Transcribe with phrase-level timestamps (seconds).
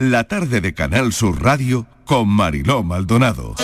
[0.00, 3.54] La tarde de Canal Sur Radio con Mariló Maldonado.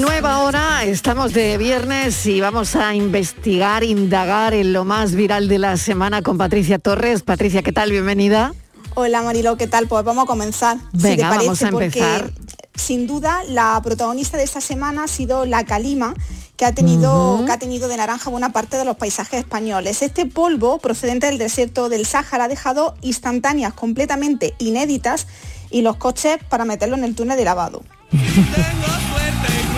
[0.00, 5.60] Nueva hora, estamos de viernes y vamos a investigar, indagar en lo más viral de
[5.60, 7.22] la semana con Patricia Torres.
[7.22, 7.92] Patricia, ¿qué tal?
[7.92, 8.52] Bienvenida.
[8.94, 9.86] Hola Marilo, ¿qué tal?
[9.86, 10.78] Pues vamos a comenzar.
[10.92, 12.32] Venga, vamos a empezar.
[12.80, 16.14] Sin duda, la protagonista de esta semana ha sido la calima,
[16.56, 20.00] que ha tenido, que ha tenido de naranja buena parte de los paisajes españoles.
[20.00, 25.26] Este polvo, procedente del desierto del Sáhara, ha dejado instantáneas completamente inéditas
[25.68, 27.82] y los coches para meterlo en el túnel de lavado.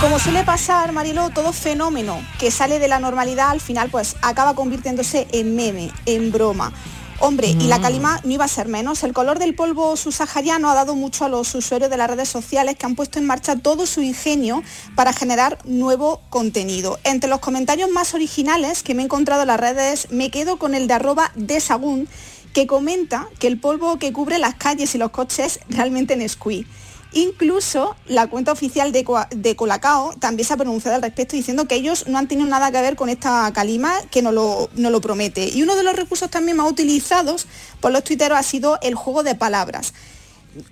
[0.00, 4.54] como suele pasar, Marilo, todo fenómeno que sale de la normalidad al final pues acaba
[4.54, 6.72] convirtiéndose en meme, en broma.
[7.20, 9.02] Hombre, y la calima no iba a ser menos.
[9.02, 12.76] El color del polvo subsahariano ha dado mucho a los usuarios de las redes sociales
[12.76, 14.62] que han puesto en marcha todo su ingenio
[14.94, 17.00] para generar nuevo contenido.
[17.02, 20.76] Entre los comentarios más originales que me he encontrado en las redes, me quedo con
[20.76, 22.08] el de arroba de Sagún,
[22.52, 26.66] que comenta que el polvo que cubre las calles y los coches realmente Nesquí.
[27.12, 31.74] Incluso la cuenta oficial de, de Colacao también se ha pronunciado al respecto diciendo que
[31.74, 35.00] ellos no han tenido nada que ver con esta calima que no lo, no lo
[35.00, 35.48] promete.
[35.48, 37.46] Y uno de los recursos también más utilizados
[37.80, 39.94] por los tuiteros ha sido el juego de palabras.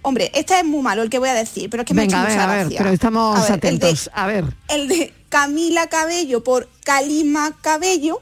[0.02, 2.04] Hombre, este es muy malo el que voy a decir, pero es que me ha
[2.06, 4.10] Venga, a hecho ver, mucha a ver, pero estamos A ver, el de- atentos.
[4.12, 4.44] A ver.
[4.68, 8.20] el de Camila Cabello por Calima Cabello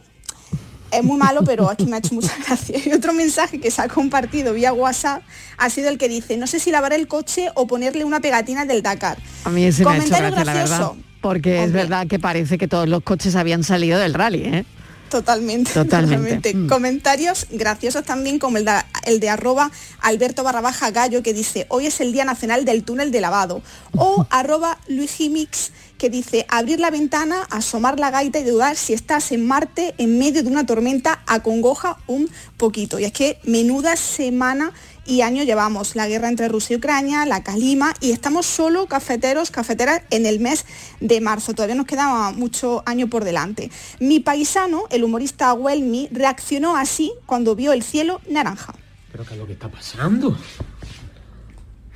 [0.96, 2.78] es muy malo, pero aquí me ha hecho mucha gracia.
[2.84, 5.22] Y otro mensaje que se ha compartido vía WhatsApp
[5.58, 8.64] ha sido el que dice, no sé si lavar el coche o ponerle una pegatina
[8.64, 9.18] del Dakar.
[9.44, 10.78] A mí ese me ha hecho Comentario gracia, la verdad.
[10.78, 10.96] gracioso.
[11.20, 14.64] Porque es verdad que parece que todos los coches habían salido del rally, ¿eh?
[15.10, 15.72] Totalmente.
[15.72, 16.54] Totalmente.
[16.54, 16.68] Mm.
[16.68, 18.72] Comentarios graciosos también como el de,
[19.04, 22.84] el de arroba Alberto barra baja gallo que dice hoy es el Día Nacional del
[22.84, 23.62] Túnel de Lavado.
[23.96, 29.32] O arroba Luigimix que dice abrir la ventana, asomar la gaita y dudar si estás
[29.32, 32.98] en Marte en medio de una tormenta acongoja un poquito.
[32.98, 34.72] Y es que menuda semana
[35.06, 39.50] y año llevamos la guerra entre Rusia y Ucrania, la calima y estamos solo cafeteros,
[39.50, 40.66] cafeteras en el mes
[41.00, 41.54] de marzo.
[41.54, 43.70] Todavía nos queda mucho año por delante.
[44.00, 48.74] Mi paisano, el humorista Welmy, reaccionó así cuando vio el cielo naranja.
[49.12, 50.36] ¿Pero qué es lo que está pasando?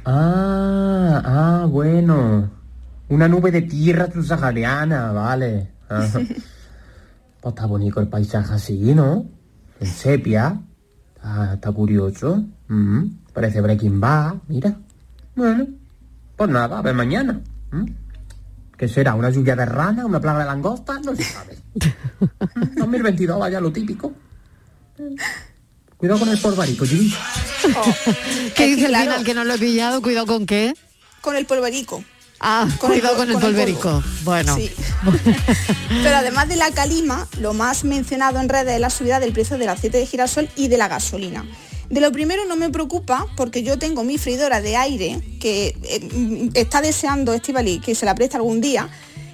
[0.05, 2.51] Ah, ah, bueno.
[3.09, 5.73] Una nube de tierra subsahariana, vale.
[5.89, 6.21] Ajá.
[7.41, 9.27] Pues está bonito el paisaje así, ¿no?
[9.79, 10.61] En sepia.
[11.19, 12.45] Está, está curioso.
[12.69, 14.77] Mm, Parece Breaking Bad, mira.
[15.35, 15.67] Bueno,
[16.37, 17.41] pues nada, a ver mañana.
[17.71, 17.85] ¿Mm?
[18.77, 19.15] ¿Qué será?
[19.15, 20.07] ¿Una lluvia de rana?
[20.07, 21.01] ¿Una plaga de langosta?
[21.01, 21.59] No se sabe.
[22.77, 24.13] 2022, vaya lo típico.
[25.97, 27.13] Cuidado con el polvarico, Jimmy.
[28.55, 30.01] ¿Qué Es dice que, claro, final que no lo he pillado?
[30.01, 30.75] Cuidado con qué.
[31.21, 32.05] Con el polverico.
[32.41, 34.03] Ah, Con el cuidado pol- con el con el polverico.
[34.23, 34.55] Bueno.
[34.57, 34.71] Sí.
[36.03, 39.59] Pero además de la calima, lo más mencionado en redes es la subida del precio
[39.59, 41.45] del aceite de girasol y de la gasolina.
[41.91, 46.51] De lo primero no me preocupa porque yo tengo mi freidora de aire que eh,
[46.55, 48.89] está deseando Estivali que se la preste algún día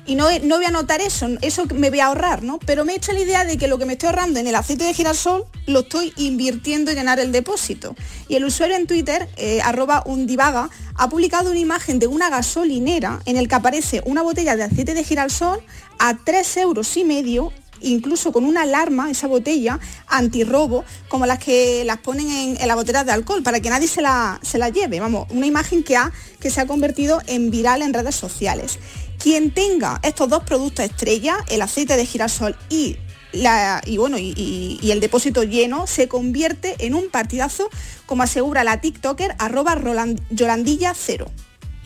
[0.06, 2.58] y no, no voy a notar eso, eso me voy a ahorrar, ¿no?
[2.58, 4.54] Pero me he hecho la idea de que lo que me estoy ahorrando en el
[4.54, 7.96] aceite de girasol lo estoy invirtiendo en llenar el depósito.
[8.28, 13.20] Y el usuario en Twitter, eh, arroba undivaga, ha publicado una imagen de una gasolinera
[13.24, 15.60] en el que aparece una botella de aceite de girasol
[15.98, 21.84] a 3 euros y medio incluso con una alarma, esa botella, antirrobo, como las que
[21.84, 24.70] las ponen en, en las botellas de alcohol, para que nadie se la, se la
[24.70, 25.00] lleve.
[25.00, 28.78] Vamos, una imagen que, ha, que se ha convertido en viral en redes sociales.
[29.18, 32.96] Quien tenga estos dos productos estrella, el aceite de girasol y
[33.32, 37.68] la- y bueno y, el depósito lleno se convierte en un partidazo
[38.06, 41.30] como asegura la TikToker arroba Roland- Yolandilla cero.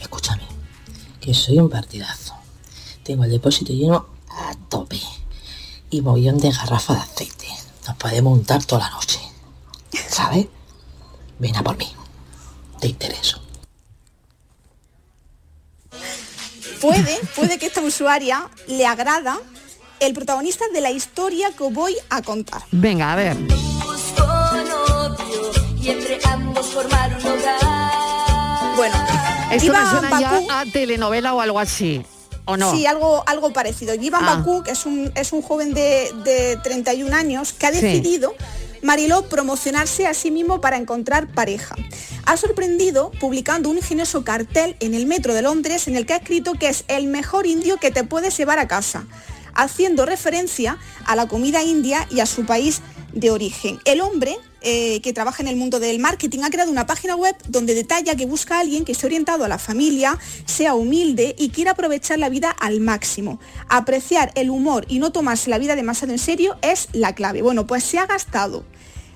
[0.01, 0.43] Escúchame,
[1.21, 2.35] que soy un partidazo.
[3.03, 5.01] Tengo el depósito lleno a tope.
[5.91, 7.47] Y mollón de garrafa de aceite.
[7.87, 9.19] Nos podemos untar toda la noche.
[10.11, 10.47] ¿Sabes?
[11.39, 11.89] Ven a por mí.
[12.79, 13.41] Te intereso.
[16.81, 19.39] Puede, puede que esta usuaria le agrada
[20.01, 22.63] el protagonista de la historia que voy a contar.
[22.71, 23.37] Venga, a ver.
[28.77, 28.95] Bueno,
[29.51, 32.05] Esto me suena Bakú- ya a telenovela o algo así.
[32.45, 32.71] ¿O no?
[32.73, 33.95] Sí, algo, algo parecido.
[33.95, 34.37] Ivan Ah.
[34.37, 37.81] Bakú, que es un, es un joven de, de 31 años, que ha Sí.
[38.83, 41.77] Mariló promocionarse a sí mismo para encontrar pareja.
[42.27, 46.19] Ha sorprendido publicando un ingenioso cartel en el metro de Londres en el que ha
[46.19, 49.07] escrito que es el mejor indio que te puedes llevar a casa,
[49.55, 52.83] haciendo referencia a la comida india y a su país
[53.13, 53.79] de origen.
[53.85, 57.37] El hombre eh, que trabaja en el mundo del marketing ha creado una página web
[57.49, 61.51] donde detalla que busca a alguien que esté orientado a la familia, sea humilde y
[61.51, 63.39] quiera aprovechar la vida al máximo.
[63.69, 67.43] Apreciar el humor y no tomarse la vida demasiado en serio es la clave.
[67.43, 68.65] Bueno, pues se ha gastado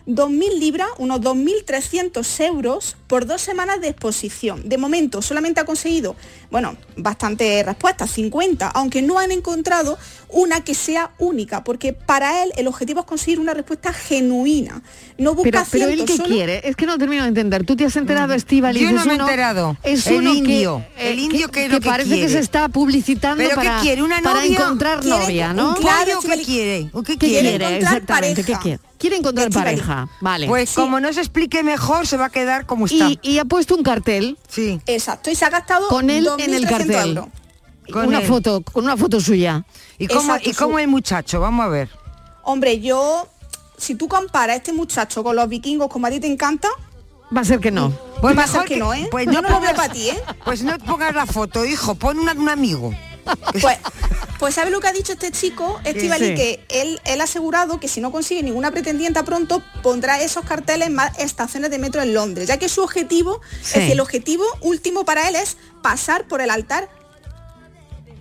[0.06, 4.68] 2.000 libras, unos 2.300 euros por dos semanas de exposición.
[4.68, 6.16] De momento solamente ha conseguido,
[6.50, 12.52] bueno, bastante respuestas, 50, aunque no han encontrado una que sea única, porque para él
[12.56, 14.82] el objetivo es conseguir una respuesta genuina.
[15.18, 17.64] No busca Pero, pero él qué solo- quiere, es que no termino de entender.
[17.64, 18.76] ¿Tú te has enterado, Estíbal?
[18.76, 19.76] Yo no me he enterado.
[19.82, 20.84] Es El uno que- indio.
[20.96, 22.22] eh, El indio, ¿qué es lo que parece quiere?
[22.26, 24.58] que se está publicitando ¿Pero qué para, quiere, una para novia?
[24.58, 25.74] encontrar Quiere novia, ¿no?
[25.76, 26.90] claro, ¿qué quiere?
[26.92, 27.76] ¿O ¿Qué ¿Qué quiere?
[27.78, 28.80] Exactamente, ¿qué quiere?
[29.02, 29.76] Quiere encontrar Estivali.
[29.80, 30.46] pareja, vale.
[30.46, 30.76] Pues Sí.
[30.76, 33.08] como no se explique mejor, se va a quedar como está.
[33.08, 34.80] y, y ha puesto un cartel Sí.
[34.86, 37.08] Exacto, y se ha gastado con él en el 2.300 cartel.
[37.08, 37.26] euros.
[37.92, 38.26] Con una él.
[38.28, 39.64] foto, con una foto suya.
[39.98, 41.40] ¿Y cómo, Exacto, ¿Y cómo su- el muchacho?
[41.40, 41.88] Vamos a ver.
[42.44, 43.26] Hombre, yo,
[43.76, 46.68] si tú comparas a este muchacho con los vikingos como a ti te encanta,
[47.36, 47.90] Va a ser que no.
[48.20, 49.08] Pues Va a ser mejor que no, ¿eh?
[49.10, 50.22] Pues no lo veo pongas- pa' ti, ¿eh?
[50.44, 52.94] Pues no pongas la foto, hijo, pon una de un amigo.
[53.60, 53.78] Pues,
[54.38, 56.28] pues ¿sabes lo que ha dicho este chico, Estivali?
[56.28, 56.34] Sí.
[56.34, 60.88] Que él, él ha asegurado que si no consigue ninguna pretendienta pronto, pondrá esos carteles
[60.88, 63.78] en más estaciones de metro en Londres, ya que su objetivo, Sí.
[63.80, 66.88] es el objetivo último para él es pasar por el altar.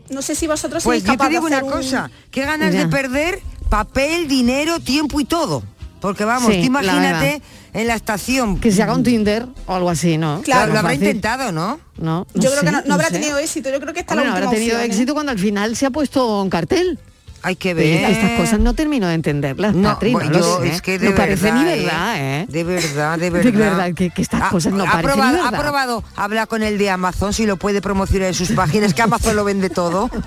[0.09, 2.81] No sé si vosotros Pues sois capaces de una un- cosa, qué ganas Ya.
[2.81, 5.63] de perder papel, dinero, tiempo y todo.
[6.01, 7.41] Porque vamos, Sí, tú la imagínate verdad.
[7.73, 8.59] en la estación.
[8.59, 10.41] Que se haga un Tinder o algo así, ¿no?
[10.41, 10.67] Claro.
[10.67, 11.07] lo, lo habrá Fácil.
[11.07, 11.79] intentado, ¿no?
[11.97, 13.13] No, Yo creo que no, no habrá sé.
[13.19, 14.93] tenido éxito, yo creo que está Hombre, la no habrá última tenido opción, ¿eh?
[14.93, 16.99] éxito cuando al final se ha puesto un cartel.
[17.43, 18.11] Hay que Pero ver.
[18.11, 20.67] Estas cosas no termino de entenderlas, No, Patri, no bueno, lo yo sé.
[20.69, 22.45] es que de no parece ni verdad, verdad, ¿eh?
[22.47, 23.51] De verdad, de De verdad.
[23.77, 25.53] verdad, que- que estas cosas no ha parecen probado, verdad.
[25.55, 29.01] Ha probado habla con el de Amazon si lo puede promocionar en sus páginas, que
[29.01, 30.09] Amazon lo vende todo.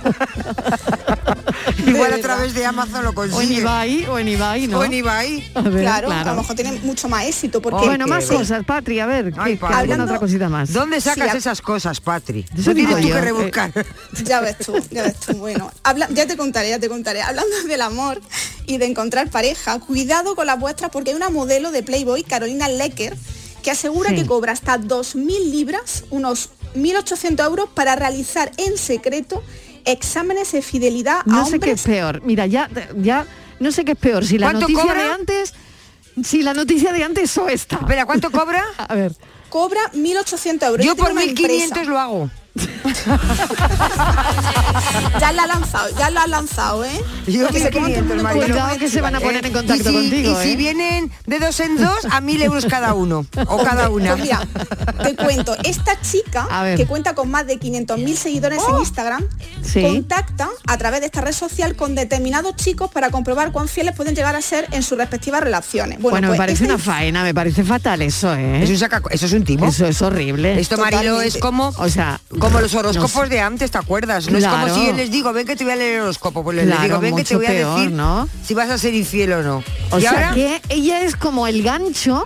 [1.86, 3.60] Igual a través de Amazon lo O en consigue.
[3.60, 4.78] Ibai, o en Ibai, ¿no?
[4.80, 5.50] O en Ibai.
[5.54, 8.64] A ver, Claro, a lo mejor tiene mucho más éxito porque Bueno, más que- cosas,
[8.64, 9.76] Patri, a ver, Ay, ¿qué, Patri.
[9.76, 10.72] alguna Hablando- otra cosita más?
[10.72, 12.44] ¿Dónde sacas Sí, esas cosas, Patri?
[12.56, 13.20] Eso No tienes tú yo, que eh.
[13.20, 13.72] rebuscar.
[14.24, 15.34] Ya ves tú, ya ves tú.
[15.38, 17.22] Bueno, habla- ya te contaré, ya te contaré.
[17.22, 18.20] Hablando del amor
[18.66, 22.68] y de encontrar pareja, cuidado con las vuestras porque hay una modelo de Playboy, Carolina
[22.68, 23.16] Lecker,
[23.62, 24.16] que asegura Sí.
[24.16, 29.42] que cobra hasta 2.000 libras, unos 1.800 euros, para realizar en secreto
[29.84, 31.80] exámenes de fidelidad a No sé qué hombres.
[31.80, 32.22] es peor.
[32.24, 33.26] Mira, ya, ya,
[33.60, 35.02] no sé qué es peor, si la ¿Cuánto noticia cobra?
[35.04, 35.54] de antes,
[36.22, 37.76] si la noticia de antes o esta.
[37.76, 38.64] Espera, ¿cuánto cobra?
[38.78, 39.12] A ver,
[39.48, 40.84] Cobra 1.800 euros.
[40.84, 41.84] Yo tiene por una 1500 empresa.
[41.90, 42.30] lo hago.
[45.20, 47.00] Ya la ha lanzado, ya la ha lanzado, ¿eh?
[47.26, 48.40] Yo Porque se ponga todo el 1500, mundo en María.
[48.40, 50.52] contacto Cuidado con que se van a poner en contacto y si, contigo, y si
[50.52, 50.56] ¿eh?
[50.56, 53.26] vienen de dos en dos, a mil euros cada uno.
[53.46, 54.10] O cada una.
[54.16, 54.40] Pues mira,
[55.02, 56.46] te cuento, esta chica,
[56.76, 59.24] que cuenta con más de 500.000 seguidores en Instagram,
[59.62, 59.82] Sí.
[59.82, 64.14] contacta a través de esta red social con determinados chicos para comprobar cuán fieles pueden
[64.14, 65.98] llegar a ser en sus respectivas relaciones.
[66.00, 68.62] bueno, me pues parece este- una faena, me parece fatal eso, ¿eh?
[68.62, 69.66] Eso, saca- eso es un timo.
[69.66, 70.60] Eso es horrible.
[70.60, 73.28] Esto, Marilo, es como, O sea, como los horóscopos no sé.
[73.30, 74.30] de antes, ¿te acuerdas?
[74.30, 76.42] No es como si yo les digo, ven que te voy a leer el horóscopo,
[76.44, 78.28] pues les Claro, digo, ven que te voy a peor, decir ¿no?
[78.44, 79.64] si vas a ser infiel o no.
[79.90, 82.24] O y sea ahora, que ella es como el gancho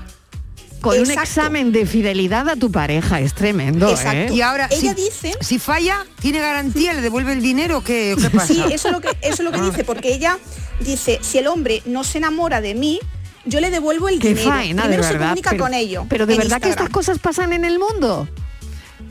[0.80, 1.22] con un Exacto.
[1.22, 3.20] examen de fidelidad a tu pareja.
[3.20, 4.32] Es tremendo, Exacto.
[4.32, 4.36] ¿eh?
[4.36, 6.92] y ahora Ella si, dice- si falla, ¿tiene garantía?
[6.94, 7.78] ¿Le devuelve el dinero?
[7.78, 8.46] o ¿Qué, qué pasa?
[8.54, 10.38] Sí, eso es lo que, eso es lo que dice, porque ella
[10.80, 13.00] dice, si el hombre no se enamora de mí,
[13.44, 14.50] yo le devuelvo el Qué dinero.
[14.50, 15.26] faena, de Primero se verdad.
[15.28, 16.04] comunica pero, con ellos.
[16.08, 18.28] pero de verdad que estas cosas pasan en el mundo.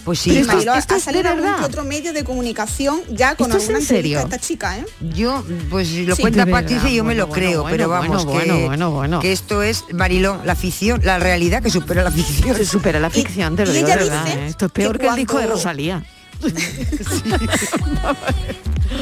[0.07, 3.35] Pues sí, esto- Marilo, esto ha es salido algún que otro medio de comunicación ya
[3.35, 4.19] con ¿Esto es alguna en serio?
[4.19, 4.85] entrevista esta chica, ¿eh?
[5.01, 8.25] Yo, pues lo Sí, cuenta Patricia yo me lo Bueno, creo, bueno, pero bueno, vamos,
[8.25, 9.19] bueno, que, bueno, bueno, bueno.
[9.19, 12.55] que esto es, Marilo, la ficción, la realidad que supera la ficción.
[12.55, 14.23] Se supera la ficción, te lo y digo de verdad.
[14.25, 14.47] dice ¿eh?
[14.47, 16.01] Esto es peor que que, el disco de Rosalía.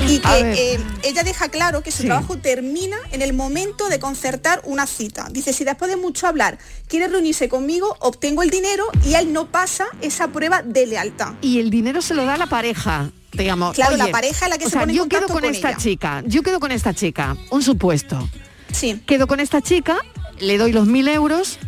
[0.08, 2.08] Y que eh, ella deja claro que su Sí.
[2.08, 5.28] trabajo termina en el momento de concertar una cita.
[5.32, 9.48] Dice, si después de mucho hablar quiere reunirse conmigo, obtengo el dinero y él no
[9.52, 11.34] pasa esa prueba de lealtad.
[11.42, 13.12] Y el dinero se lo da la pareja.
[13.32, 15.22] Digamos, Claro, oye, la pareja es la que o se sea, pone en yo quedo
[15.28, 15.78] contacto con, con esta ella.
[15.78, 18.28] chica, yo quedo con esta chica, un supuesto.
[18.72, 19.98] Sí, Quedo con esta chica,
[20.40, 21.60] le doy los mil euros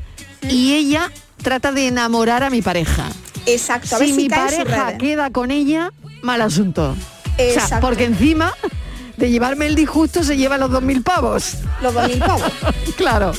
[0.50, 3.09] y ella trata de enamorar a mi pareja.
[3.48, 3.96] Exacto.
[3.96, 6.92] A ver si si, mi cae pareja queda con ella, mal asunto.
[6.92, 7.88] O sea, Exacto.
[7.88, 8.54] porque encima
[9.18, 11.56] de llevarme el disgusto se lleva los dos mil pavos.
[11.82, 12.51] Los 2.000 pavos.
[12.98, 13.32] claro.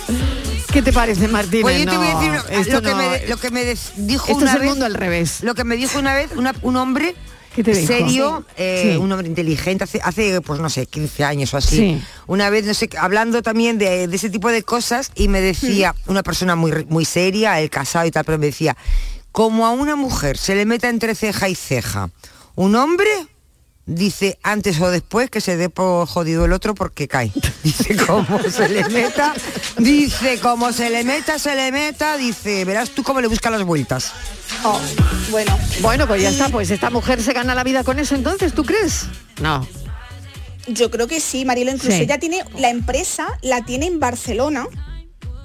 [0.73, 1.63] ¿Qué te parece, Martínez?
[1.63, 3.93] Pues yo te voy a decir esto lo, que no- me, lo que me des-
[3.97, 4.71] dijo esto una es el vez.
[4.71, 5.43] mundo al revés.
[5.43, 7.15] Lo que me dijo una vez una- un hombre
[7.55, 7.87] ¿Qué te dijo?
[7.89, 8.99] serio, eh, Sí.
[8.99, 11.77] un hombre inteligente, hace, hace, pues no sé, 15 años o así.
[11.77, 12.03] Sí.
[12.29, 15.95] Una vez, no sé, hablando también de, de ese tipo de cosas y me decía,
[16.07, 18.77] una persona muy, muy seria, el casado y tal, pero me decía,
[19.33, 22.11] como a una mujer se le meta entre ceja y ceja,
[22.55, 23.09] un hombre
[23.87, 27.33] dice antes o después que se dé por jodido el otro porque cae.
[27.65, 29.33] Dice, como se le meta,
[29.79, 33.63] dice, como se le meta, se le meta, dice, verás tú cómo le busca las
[33.65, 34.13] vueltas.
[34.65, 34.81] Oh,
[35.31, 38.53] bueno, Bueno, pues ya está, pues esta mujer se gana la vida con eso entonces,
[38.55, 39.07] ¿tú crees?
[39.41, 39.67] No.
[40.67, 42.03] yo creo que sí, Marielo, incluso Sí.
[42.03, 44.67] ella tiene, la empresa la tiene en Barcelona.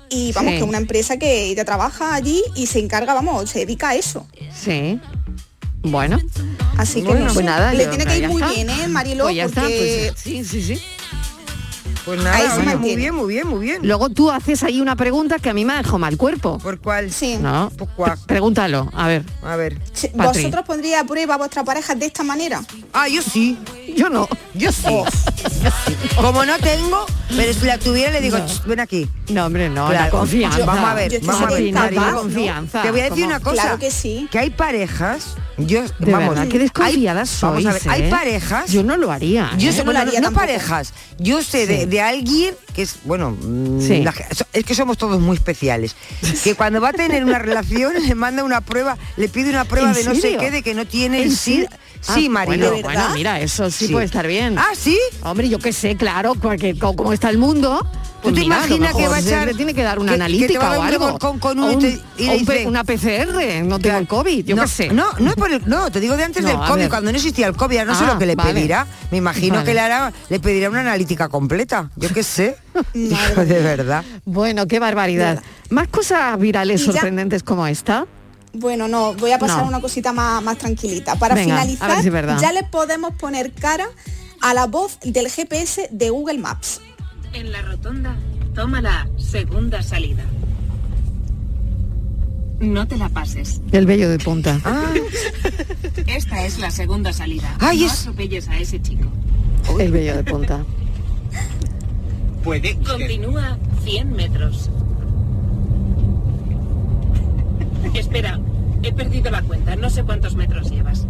[0.10, 0.58] Y vamos, Sí.
[0.58, 3.96] que es una empresa que ella trabaja allí y se encarga, vamos, se dedica a
[3.96, 4.28] eso.
[4.54, 5.00] Sí.
[5.82, 6.20] Bueno,
[6.78, 8.54] Así que Bueno, no pues sé, nada, le yo- tiene que ir ya muy está.
[8.54, 9.26] bien, ¿eh, Marielo?
[9.26, 10.82] pues ya está, porque pues, sí, sí, sí.
[12.06, 13.80] Pues Ahí nada, se oye, muy bien, muy bien, muy bien.
[13.88, 16.58] Luego tú haces ahí una pregunta que a mí me ha dejado mal cuerpo.
[16.60, 17.12] ¿Por cuál?
[17.12, 17.38] sí.
[17.38, 18.18] No, Pues cuál.
[18.26, 19.24] pregúntalo, a ver.
[19.44, 19.80] A ver.
[20.14, 22.62] ¿Vosotros pondríais a prueba a vuestra pareja de esta manera?
[22.92, 23.58] Ah, yo sí.
[23.96, 24.28] Yo no.
[24.54, 24.84] Yo sí.
[24.88, 25.06] Yo
[25.86, 25.96] sí.
[26.16, 27.06] Como no tengo,
[27.36, 29.08] pero si la tuviera le digo, "Ch, ven aquí.
[29.30, 30.58] No, hombre, no, Claro, la confianza.
[30.60, 32.16] yo- vamos a ver, Yo vamos a ver, Marilo.
[32.22, 32.82] confianza.
[32.82, 33.36] Te voy a decir ¿Cómo?
[33.36, 33.62] una cosa.
[33.62, 34.28] Claro que sí.
[34.32, 38.08] Que hay parejas, yo, De vamos, verdad, qué desconfiadas hay, sois, vamos a ver, hay
[38.08, 38.10] ¿eh?
[38.10, 38.72] parejas.
[38.72, 39.52] Yo no lo haría.
[39.58, 39.74] Yo ¿eh?
[39.74, 40.46] no lo bueno, haría no tampoco.
[40.46, 40.94] parejas.
[41.20, 41.86] Yo sé de, Sí.
[41.86, 44.02] de alguien que es, bueno, mm, Sí.
[44.04, 44.14] la
[44.54, 45.96] es que somos todos muy especiales.
[46.44, 49.90] Que cuando va a tener una relación le manda una prueba, le pide una prueba
[49.90, 51.54] ¿En de no sé qué, de que no tiene ¿En el sí.
[51.56, 51.70] serio?
[52.02, 52.70] Sí, Ah, Marilo.
[52.72, 53.94] Bueno, bueno, mira, eso sí, Sí.
[53.94, 54.58] puede estar bien.
[54.60, 55.00] Ah, ¿sí?
[55.22, 57.88] Hombre, yo qué sé, claro, porque co- como está el mundo,
[58.24, 60.24] pues te imaginas que va a echar- le tiene que dar una que- que te
[60.26, 61.40] analítica va a dar o un algo.
[61.40, 64.56] con O un- te- y o un dice- una PCR, no tengo el COVID, yo
[64.56, 64.88] no, qué sé.
[64.90, 67.18] No, no es por el, no, te digo de antes No, del COVID, cuando no
[67.18, 68.54] existía el COVID, no sé Ah, lo que le vale.
[68.54, 68.88] pedirá.
[69.12, 69.66] Me imagino Vale.
[69.68, 71.92] que le hará, le pedirá una analítica completa.
[71.98, 72.58] Yo qué sé.
[72.94, 74.04] Hijo, de verdad.
[74.26, 75.42] Bueno, qué barbaridad.
[75.70, 78.06] Más cosas virales Y ya- sorprendentes como esta.
[78.54, 79.68] Bueno, no, voy a pasar No.
[79.68, 81.16] una cosita más, más tranquilita.
[81.16, 82.38] Para Venga, finalizar, si es verdad.
[82.40, 83.86] ya le podemos poner cara
[84.42, 86.80] a la voz del GPS de Google Maps.
[87.34, 88.16] En la rotonda,
[88.54, 90.24] toma la segunda salida.
[92.60, 93.62] No te la pases.
[93.72, 94.60] El vello de punta.
[94.64, 94.94] Ah,
[96.08, 97.56] Esta es la segunda salida.
[97.60, 99.08] Ay, no es- atropelles a ese chico.
[99.80, 100.64] El vello de punta.
[102.44, 102.76] Puede.
[102.78, 104.70] Continúa 100 metros.
[107.94, 108.40] Espera,
[108.84, 109.76] he perdido la cuenta.
[109.76, 111.06] No sé cuántos metros llevas.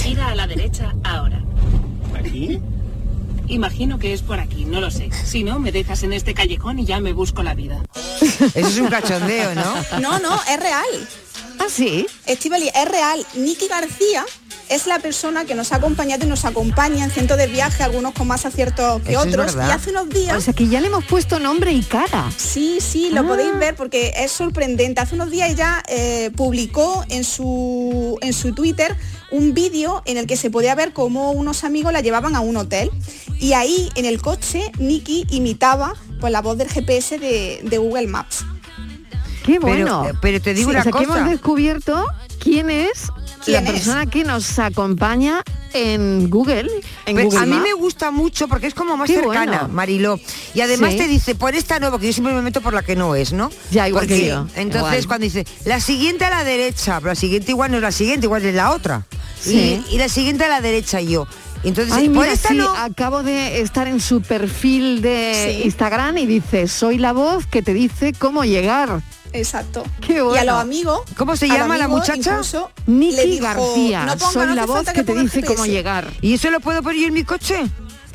[0.00, 1.42] Gira a la derecha ahora.
[2.18, 2.60] ¿Aquí?
[3.48, 5.10] Imagino que es por aquí, no lo sé.
[5.24, 7.80] Si no, me dejas en este callejón y ya me busco la vida.
[8.20, 9.74] eso es un cachondeo, ¿no?
[10.00, 11.08] No, no, es real.
[11.58, 12.06] Ah, sí.
[12.26, 13.24] Estivali, es real.
[13.34, 14.24] Nicky García
[14.68, 18.12] es la persona que nos ha acompañado y nos acompaña en cientos de viajes, algunos
[18.14, 19.54] con más aciertos que Eso otros.
[19.54, 22.30] Y hace unos días O sea que ya le hemos puesto nombre y cara.
[22.36, 23.26] Sí, sí, lo Ah.
[23.26, 25.00] podéis ver porque es sorprendente.
[25.00, 28.96] Hace unos días ella eh, publicó en su, en su Twitter
[29.36, 32.56] un vídeo en el que se podía ver cómo unos amigos la llevaban a un
[32.56, 32.90] hotel.
[33.38, 38.06] Y ahí en el coche, Nicky imitaba pues, la voz del GPS de, de Google
[38.06, 38.44] Maps.
[39.44, 40.06] Qué bueno.
[40.20, 41.18] pero te digo Sí, una o sea, que cosa.
[41.20, 42.06] hemos descubierto
[42.40, 43.10] quién es
[43.46, 43.74] ¿Quién la es?
[43.76, 46.68] persona que nos acompaña en Google.
[47.06, 49.68] En Google a mí me gusta mucho porque es como más Qué cercana, bueno.
[49.74, 50.20] Mariló.
[50.54, 50.98] Y además Sí.
[50.98, 53.32] te dice, por esta no, porque yo siempre me meto por la que no es,
[53.32, 53.50] ¿no?
[53.70, 55.06] Ya, igual Porque que yo, Entonces igual.
[55.06, 58.26] cuando dice, la siguiente a la derecha, pero la siguiente igual no es la siguiente,
[58.26, 59.06] igual es la otra.
[59.40, 59.82] Sí.
[59.90, 61.26] Y, y la siguiente a la derecha yo.
[61.64, 62.68] Entonces, Ay, mira, esta sí, no.
[62.76, 65.62] acabo de estar en su perfil de Sí.
[65.64, 69.00] Instagram y dice, soy la voz que te dice cómo llegar.
[69.36, 69.84] Exacto.
[70.00, 71.00] Qué Y a los amigos.
[71.16, 72.40] ¿Cómo se llama la muchacha?
[72.86, 75.70] dijo, García, "No ponga, soy no la voz que te dice cómo GPS".
[75.70, 76.10] llegar.
[76.20, 77.66] ¿Y eso lo puedo poner yo en mi coche?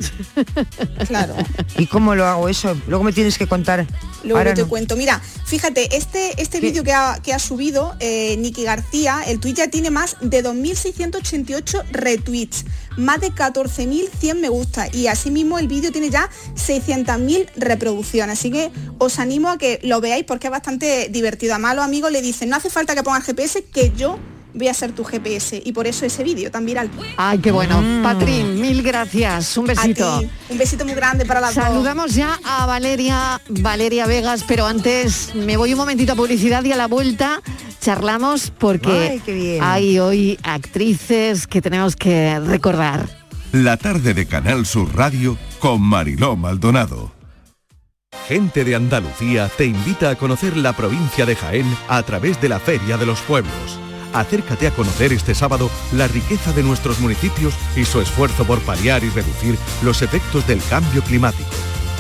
[1.08, 1.36] Claro.
[1.78, 2.76] ¿Y cómo lo hago eso?
[2.88, 3.86] Luego me tienes que contar.
[4.24, 4.70] Luego Ahora te no.
[4.70, 4.96] cuento.
[4.96, 9.54] Mira, fíjate, este, este vídeo que ha, que ha subido eh, Nicky García, el tweet
[9.54, 12.66] ya tiene más de 2.688 retweets,
[12.98, 18.40] más de 14.100 me gusta y asimismo el vídeo tiene ya 600.000 reproducciones.
[18.40, 21.54] Así que os animo a que lo veáis porque es bastante divertido.
[21.54, 24.20] Además los amigos le dicen, no hace falta que pongas GPS, que yo
[24.54, 25.62] voy a ser tu GPS.
[25.64, 26.90] Y por eso ese vídeo tan viral.
[27.18, 27.82] Ay, qué bueno.
[27.82, 28.04] Mm.
[28.04, 29.58] Patrín, mil gracias.
[29.58, 30.20] Un A besito.
[30.20, 31.64] ti, un besito muy grande para las dos.
[31.64, 36.72] Saludamos ya a Valeria, Valeria Vegas, pero antes me voy un momentito a publicidad y
[36.72, 37.42] a la vuelta
[37.82, 39.64] charlamos porque Ay, qué bien.
[39.64, 43.10] hay hoy actrices que tenemos que recordar.
[43.52, 47.12] La tarde de Canal Sur Radio con Mariló Maldonado.
[48.28, 52.60] Gente de Andalucía te invita a conocer la provincia de Jaén a través de la
[52.60, 53.80] Feria de los Pueblos.
[54.14, 59.04] Acércate a conocer este sábado la riqueza de nuestros municipios y su esfuerzo por paliar
[59.04, 61.50] y reducir los efectos del cambio climático.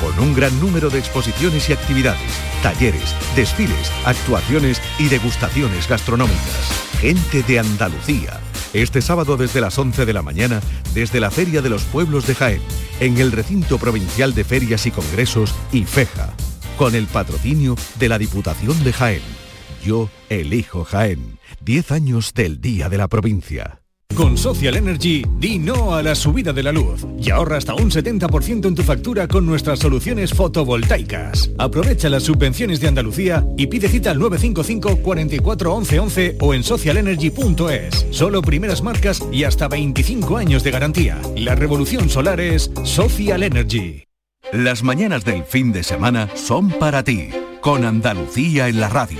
[0.01, 2.31] Con un gran número de exposiciones y actividades,
[2.63, 6.89] talleres, desfiles, actuaciones y degustaciones gastronómicas.
[6.99, 8.39] Gente de Andalucía.
[8.73, 10.61] Este sábado desde las 11 de la mañana,
[10.93, 12.61] desde la Feria de los Pueblos de Jaén,
[12.99, 16.33] en el recinto provincial de ferias y congresos IFEJA,
[16.77, 19.21] con el patrocinio de la Diputación de Jaén.
[19.83, 21.40] Yo elijo Jaén.
[21.63, 23.81] 10 años del Día de la Provincia.
[24.15, 27.89] Con Social Energy, di no a la subida de la luz y ahorra hasta un
[27.89, 31.49] 70% en tu factura con nuestras soluciones fotovoltaicas.
[31.57, 36.63] Aprovecha las subvenciones de Andalucía y pide cita al 955 44 11 11 o en
[36.63, 38.07] socialenergy.es.
[38.11, 41.21] Solo primeras marcas y hasta 25 años de garantía.
[41.37, 44.03] La revolución solar es Social Energy.
[44.51, 47.29] Las mañanas del fin de semana son para ti,
[47.61, 49.19] con Andalucía en la radio,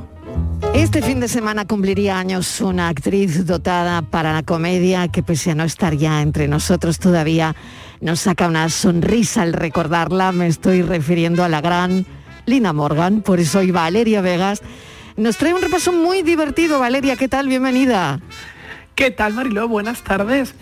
[0.73, 5.55] Este fin de semana cumpliría años una actriz dotada para la comedia que pese a
[5.55, 7.55] no estar ya entre nosotros todavía
[7.99, 10.31] nos saca una sonrisa al recordarla.
[10.31, 12.05] Me estoy refiriendo a la gran
[12.45, 14.61] Lina Morgan, por eso hoy Valeria Vegas
[15.17, 16.79] nos trae un repaso muy divertido.
[16.79, 17.47] Valeria, ¿qué tal?
[17.47, 18.21] Bienvenida.
[18.95, 19.67] ¿Qué tal, Mariló?
[19.67, 20.53] Buenas tardes.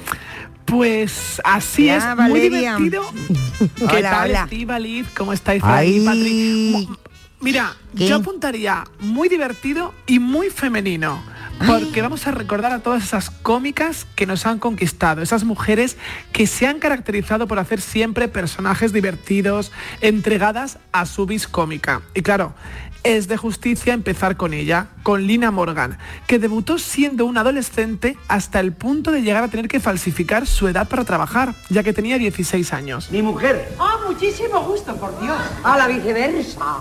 [0.66, 2.16] Pues así Ya, es, muy
[2.50, 2.76] Valeria.
[2.78, 3.04] divertido.
[3.78, 4.44] ¿Qué Hola, tal, hola.
[4.44, 5.08] Estíbaliz?
[5.16, 6.90] ¿Cómo estáis ahí, Patri?
[7.42, 8.08] Mira, ¿Qué?
[8.08, 11.22] yo apuntaría muy divertido y muy femenino.
[11.68, 15.98] Porque vamos a recordar a todas esas cómicas que nos han conquistado, esas mujeres
[16.32, 22.02] que se han caracterizado por hacer siempre personajes divertidos, entregadas a su vis cómica.
[22.14, 22.54] Y claro,
[23.04, 28.60] es de justicia empezar con ella, con Lina Morgan, que debutó siendo una adolescente hasta
[28.60, 32.18] el punto de llegar a tener que falsificar su edad para trabajar, ya que tenía
[32.18, 33.12] 16 años.
[33.12, 33.74] Mi mujer.
[33.80, 35.38] Ah, muchísimo gusto, por Dios.
[35.64, 36.78] A la viceversa.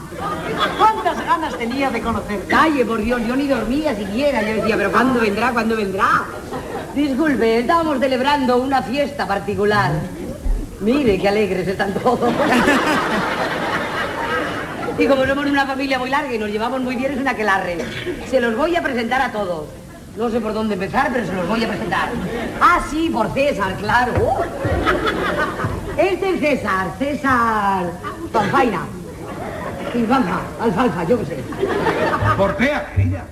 [0.79, 2.45] ¿Cuántas ganas tenía de conocer?
[2.47, 4.43] Calle, por Dios, yo ni dormía siquiera.
[4.43, 5.53] Yo decía, pero ¿cuándo vendrá?
[5.53, 6.25] ¿Cuándo vendrá?
[6.95, 9.93] Disculpe, estábamos celebrando una fiesta particular.
[10.81, 12.33] Mire, qué alegres están todos.
[14.99, 17.79] Y como somos una familia muy larga y nos llevamos muy bien, es una aquelarre.
[18.29, 19.67] Se los voy a presentar a todos.
[20.17, 22.09] No sé por dónde empezar, pero se los voy a presentar.
[22.61, 24.13] Ah, sí, por César, claro.
[25.97, 27.87] Este es César, César
[28.33, 28.87] Palfaina.
[29.95, 31.37] Y Banja, alfalfa, yo qué sé.
[32.37, 33.25] Portea, querida.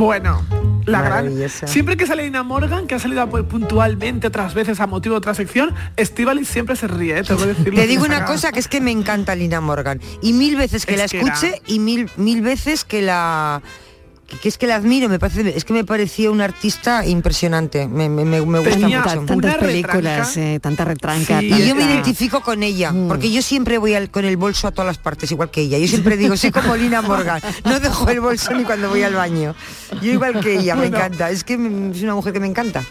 [0.00, 0.42] Bueno,
[0.86, 1.30] la gran.
[1.66, 5.34] Siempre que sale Lina Morgan, que ha salido puntualmente otras veces a motivo de otra
[5.34, 7.22] sección, Estivali siempre se ríe, ¿eh?
[7.22, 7.74] te voy a decir.
[7.74, 10.94] Te digo una cosa que es que me encanta Lina Morgan y mil veces que
[10.94, 13.60] Es la que escuche y mil mil veces que la
[14.30, 17.86] que- que es que la admiro, me parece es que me parecía una artista impresionante,
[17.88, 19.24] me, me, me- me gusta Tenía mucho.
[19.26, 20.54] Tantas películas, retranca.
[20.54, 21.40] eh, tanta retranca.
[21.40, 24.68] Sí, Y yo me identifico con ella, porque yo siempre voy al- con el bolso
[24.68, 25.76] a todas las partes, igual que ella.
[25.78, 29.14] Yo siempre digo, soy como Lina Morgan, no dejo el bolso ni cuando voy al
[29.14, 29.54] baño.
[30.00, 30.96] Yo igual que ella, me Bueno.
[30.96, 31.30] encanta.
[31.30, 32.82] Es que es una mujer que me encanta.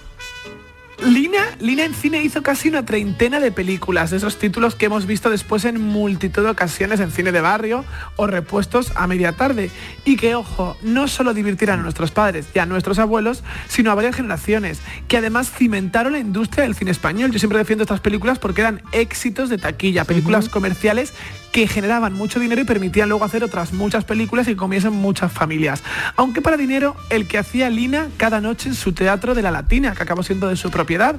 [1.03, 5.05] Lina, Lina en cine hizo casi una treintena de películas, de esos títulos que hemos
[5.05, 7.85] visto después en multitud de ocasiones en cine de barrio
[8.17, 9.71] o repuestos a media tarde.
[10.03, 13.95] Y que, ojo, no solo divirtieran a nuestros padres y a nuestros abuelos, sino a
[13.95, 17.31] varias generaciones, que además cimentaron la industria del cine español.
[17.31, 21.13] Yo siempre defiendo estas películas porque eran éxitos de taquilla, películas comerciales
[21.51, 25.83] que generaban mucho dinero y permitían luego hacer otras muchas películas y comiesen muchas familias.
[26.15, 29.93] Aunque para dinero, el que hacía Lina cada noche en su teatro de la Latina,
[29.93, 31.15] que acabó siendo de su propiedad.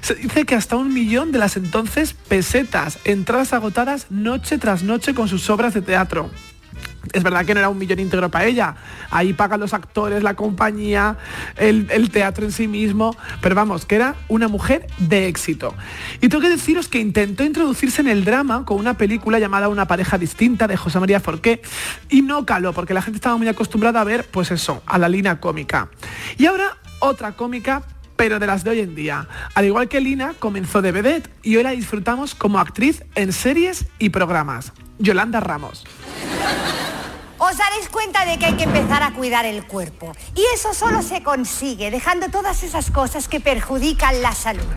[0.00, 5.14] Se dice que hasta un millón de las entonces pesetas, entradas agotadas noche tras noche
[5.14, 6.30] con sus obras de teatro.
[7.12, 8.76] Es verdad que no era un millón íntegro para ella.
[9.10, 11.16] Ahí pagan los actores, la compañía,
[11.56, 13.16] el, teatro en sí mismo.
[13.40, 15.74] Pero vamos, que era una mujer de éxito.
[16.20, 19.86] Y tengo que deciros que intentó introducirse en el drama con una película llamada Una
[19.86, 21.62] pareja distinta de José María Forqué.
[22.08, 25.08] Y no caló, porque la gente estaba muy acostumbrada a ver, pues eso, a la
[25.08, 25.88] línea cómica.
[26.36, 27.82] Y ahora otra cómica
[28.20, 29.26] pero de las de hoy en día.
[29.54, 33.86] Al igual que Lina, comenzó de vedette y hoy la disfrutamos como actriz en series
[33.98, 34.74] y programas.
[34.98, 35.86] Yolanda Ramos.
[37.38, 40.12] Os daréis cuenta de que hay que empezar a cuidar el cuerpo.
[40.34, 44.68] Y eso solo se consigue dejando todas esas cosas que perjudican la salud.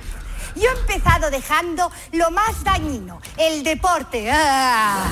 [0.56, 4.32] Yo he empezado dejando lo más dañino, el deporte.
[4.32, 5.04] ¡Ah!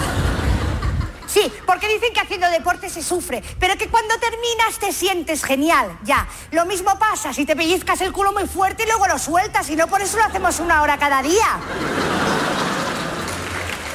[1.32, 5.98] Sí, porque dicen que haciendo deporte se sufre, pero que cuando terminas te sientes genial,
[6.04, 6.28] ya.
[6.52, 9.76] Lo mismo pasa si te pellizcas el culo muy fuerte y luego lo sueltas, y
[9.76, 11.58] no por eso lo hacemos una hora cada día.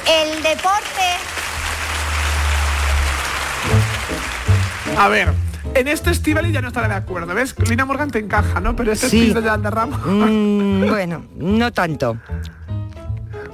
[0.07, 1.03] El deporte
[4.97, 5.31] A ver,
[5.75, 7.53] en este Estivali ya no estaré de acuerdo, ¿ves?
[7.69, 8.75] Lina Morgan te encaja, ¿no?
[8.75, 9.27] Pero este Sí.
[9.27, 9.99] es de Yolanda Ramos.
[10.05, 12.17] Mm, bueno, no tanto.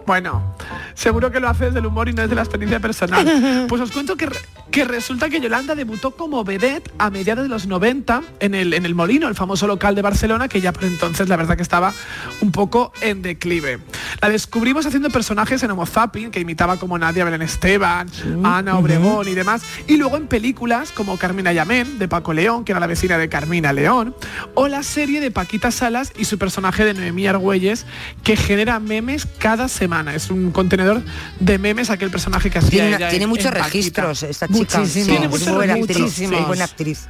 [0.06, 0.56] Bueno,
[0.96, 3.24] seguro que lo hace desde el humor y no desde la experiencia personal.
[3.74, 4.30] Pues os cuento que,
[4.72, 8.86] que resulta que Yolanda debutó como vedette a mediados de los 90 en el, en
[8.86, 11.94] el Molino, el famoso local de Barcelona, que ya por entonces la verdad que estaba
[12.42, 13.80] un poco en declive.
[14.22, 18.10] La descubrimos haciendo personajes en Homo Zapping, que imitaba como Nadia Belén Esteban,
[18.44, 22.74] Ana Obregón y demás, y luego en películas como Carmina Yamén, de Paco León, que
[22.74, 24.16] era la vecina de Carmina León,
[24.54, 27.86] o la serie de Paquita Salas y su personaje de Noemí Argüelles,
[28.24, 29.93] que genera memes cada semana.
[30.16, 31.02] Es un contenedor
[31.40, 33.68] de memes aquel personaje que hacía Tiene, ella tiene en- muchos en Paquita.
[33.68, 34.58] registros esta chica.
[34.80, 34.90] Muchísimos.
[34.90, 36.28] Sí, Tiene muchos buena registros, actriz, sí.
[36.36, 37.08] muy buena actriz.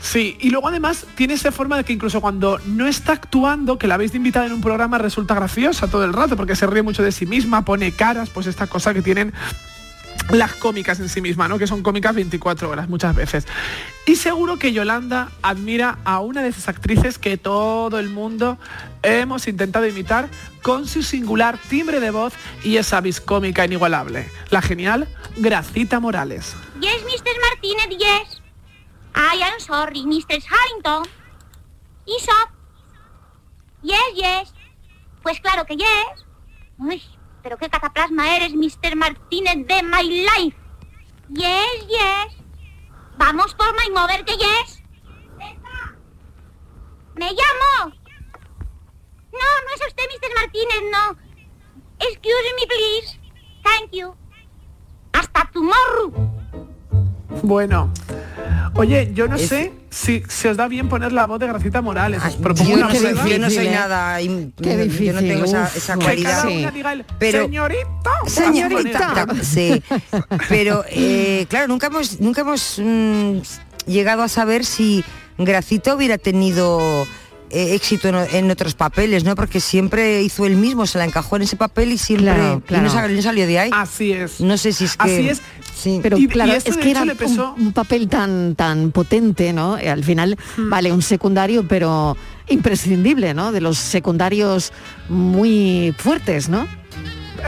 [0.00, 3.88] Sí, y luego además tiene esa forma de que incluso cuando no está actuando, que
[3.88, 6.82] la habéis de invitada en un programa, resulta graciosa todo el rato, porque se ríe
[6.82, 9.32] mucho de sí misma, pone caras, pues esta cosa que tienen
[10.30, 11.58] las cómicas en sí misma, ¿no?
[11.58, 13.46] Que son cómicas 24 horas muchas veces.
[14.06, 18.58] Y seguro que Yolanda admira a una de esas actrices que todo el mundo
[19.02, 20.28] hemos intentado imitar
[20.62, 22.32] con su singular timbre de voz
[22.64, 24.30] y esa vis cómica inigualable.
[24.50, 26.56] La genial Gracita Morales.
[26.80, 27.32] Yes, Mr.
[27.40, 28.42] Martinez, yes.
[29.14, 30.42] I am sorry, Mr.
[30.42, 31.10] Harrington.
[32.06, 32.50] Isop.
[33.82, 34.54] Yes, yes.
[35.22, 37.15] Pues claro que yes.
[37.46, 38.96] Pero qué cataplasma eres, Mr.
[38.96, 40.56] Martínez de my life.
[41.28, 42.34] Yes, yes.
[43.18, 44.82] Vamos por my mover que yes.
[47.14, 47.94] Me llamo.
[49.30, 50.34] No, no es usted, Mr.
[50.34, 51.16] Martínez, no.
[52.00, 53.20] Excuse me, please.
[53.62, 54.16] Thank you.
[55.12, 56.10] Hasta tomorrow.
[57.44, 57.92] Bueno,
[58.74, 62.22] oye, yo no sé si se os da bien poner la voz de Gracita Morales.
[62.22, 63.28] Os propongo Yo una no, soy, prueba.
[63.28, 66.46] yo no soy nada, Qué yo no tengo esa, difícil, esa cualidad.
[66.46, 68.10] una diga el, Pero- señorita.
[68.26, 69.82] Señorita, sí.
[70.50, 73.38] Pero eh, claro, nunca hemos, nunca hemos mm,
[73.86, 75.02] llegado a saber si
[75.38, 77.06] Gracita hubiera tenido
[77.50, 79.34] eh, éxito en, en otros papeles, ¿no?
[79.34, 82.80] Porque siempre hizo el mismo, se la encajó en ese papel y siempre Claro, y
[83.16, 83.70] no, salió de ahí.
[83.72, 84.40] Así es.
[84.40, 85.42] No sé si es que Así es.
[85.74, 86.00] Sí.
[86.02, 89.78] Pero Y- claro, y es que era un- papel tan tan potente, ¿no?
[89.78, 90.70] Eh, Al final, Hmm.
[90.70, 92.16] vale, un secundario, pero
[92.48, 93.52] imprescindible, ¿no?
[93.52, 94.72] De los secundarios
[95.08, 96.66] muy fuertes, ¿no?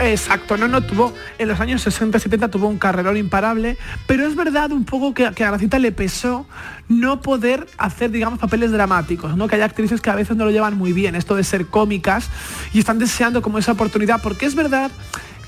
[0.01, 4.71] Exacto, no, no tuvo, en los años 60-70 tuvo un carrerón imparable, pero es verdad
[4.71, 6.45] un poco que, que a Gracita le pesó
[6.87, 9.47] no poder hacer, digamos, papeles dramáticos, ¿no?
[9.47, 12.29] Que hay actrices que a veces no lo llevan muy bien, esto de ser cómicas,
[12.73, 14.91] y están deseando como esa oportunidad, porque es verdad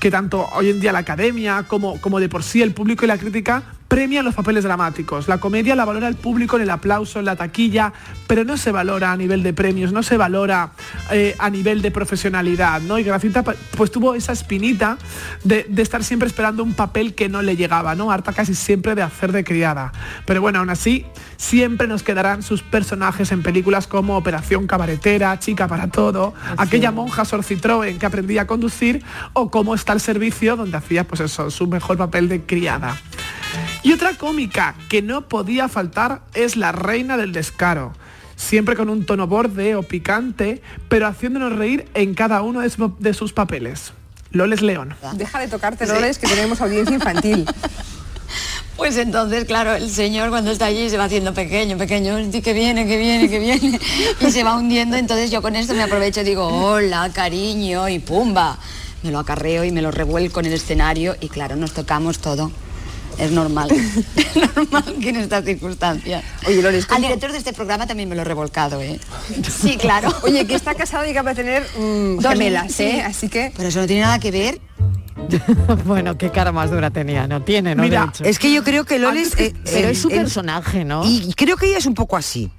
[0.00, 3.08] que tanto hoy en día la academia como, como de por sí el público y
[3.08, 5.28] la crítica premian los papeles dramáticos.
[5.28, 7.92] La comedia la valora el público en el aplauso, en la taquilla,
[8.26, 10.72] pero no se valora a nivel de premios, no se valora
[11.10, 12.98] eh, a nivel de profesionalidad, ¿no?
[12.98, 14.96] Y Gracita pues tuvo esa espinita
[15.44, 18.10] de, de estar siempre esperando un papel que no le llegaba, ¿no?
[18.10, 19.92] Harta casi siempre de hacer de criada.
[20.24, 21.04] Pero bueno, aún así,
[21.42, 27.24] siempre nos quedarán sus personajes en películas como Operación Cabaretera, Chica para Todo, aquella monja
[27.24, 29.02] Sor Citroën que aprendía a conducir,
[29.32, 32.96] o Cómo está el servicio, donde hacía pues eso, su mejor papel de criada.
[33.82, 37.92] Y otra cómica que no podía faltar es la reina del descaro.
[38.36, 42.94] Siempre con un tono borde o picante, pero haciéndonos reír en cada uno de, su-
[43.00, 43.92] de sus papeles.
[44.30, 44.94] Loles León.
[45.14, 47.44] Deja de tocarte, Loles, que tenemos audiencia infantil.
[48.82, 52.52] Pues entonces, claro, el señor cuando está allí se va haciendo pequeño, pequeño, y que
[52.52, 53.78] viene, que viene, que viene,
[54.20, 58.00] y se va hundiendo, entonces yo con esto me aprovecho y digo, hola, cariño, y
[58.00, 58.58] pumba,
[59.04, 62.50] me lo acarreo y me lo revuelco en el escenario, y claro, nos tocamos todo.
[63.18, 63.70] Es normal,
[64.16, 66.24] es normal que en estas circunstancias.
[66.48, 68.98] Oye, Al ¿cómo- director de este programa también me lo he revolcado, ¿eh?
[69.48, 70.12] Sí, claro.
[70.24, 72.18] Oye, que está casado y que va a tener mm,
[72.68, 72.82] sí.
[72.82, 73.02] ¿eh?
[73.02, 73.52] Así que...
[73.56, 74.60] Pero eso no tiene nada que ver.
[75.84, 77.82] bueno, qué cara más dura tenía, no tiene, ¿no?
[77.82, 79.34] Mira, es que yo creo que Loles...
[79.38, 81.02] eh, Pero es su el- personaje, ¿no?
[81.04, 82.50] Y creo que ella es un poco así.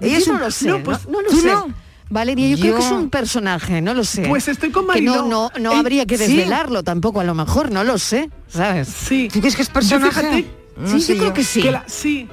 [0.00, 1.48] Ella Yo es no un- lo sé, No, no, pues, no lo ¿tú sé.
[1.52, 1.68] no?
[2.10, 4.26] Valeria, yo, creo que es Yo- un personaje, no lo sé.
[4.28, 6.26] Pues estoy con Que no, no, no Eh, habría que sí.
[6.36, 8.88] desvelarlo tampoco, a lo mejor, no lo sé, ¿sabes?
[8.88, 9.28] Sí.
[9.32, 10.10] ¿Tú crees que es Yo personaje?
[10.10, 10.44] fíjate,
[11.00, 11.62] Sí, yo creo que sí.
[11.62, 12.28] que la- sí.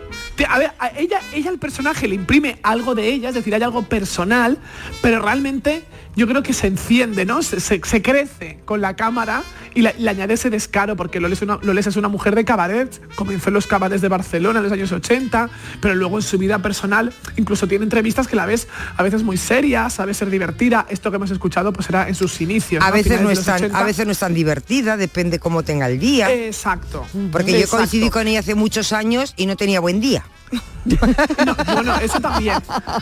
[0.50, 3.64] A ver, a ella, ella el personaje le imprime algo de ella, es decir, hay
[3.64, 4.58] algo personal,
[5.02, 5.84] pero realmente
[6.16, 7.42] yo creo que se enciende, ¿no?
[7.42, 11.38] Se, se- se crece con la cámara y la- le añade ese descaro, porque Loles
[11.40, 14.64] es, una, Loles es una mujer de cabaret, comenzó en los cabarets de Barcelona en
[14.64, 15.50] los años 80,
[15.80, 19.38] pero luego en su vida personal incluso tiene entrevistas que la ves a veces muy
[19.38, 20.86] serias, sabe ser divertida.
[20.90, 22.84] Esto que hemos escuchado pues era en sus inicios.
[22.84, 22.94] A ¿no?
[22.94, 23.80] veces, no es tan, 80.
[23.80, 26.30] a veces no es tan divertida, depende cómo tenga el día.
[26.34, 27.06] Exacto.
[27.32, 27.78] Porque yo Exacto.
[27.78, 30.26] coincidí con ella hace muchos años y no tenía buen día.
[30.84, 32.56] Bueno, eso también.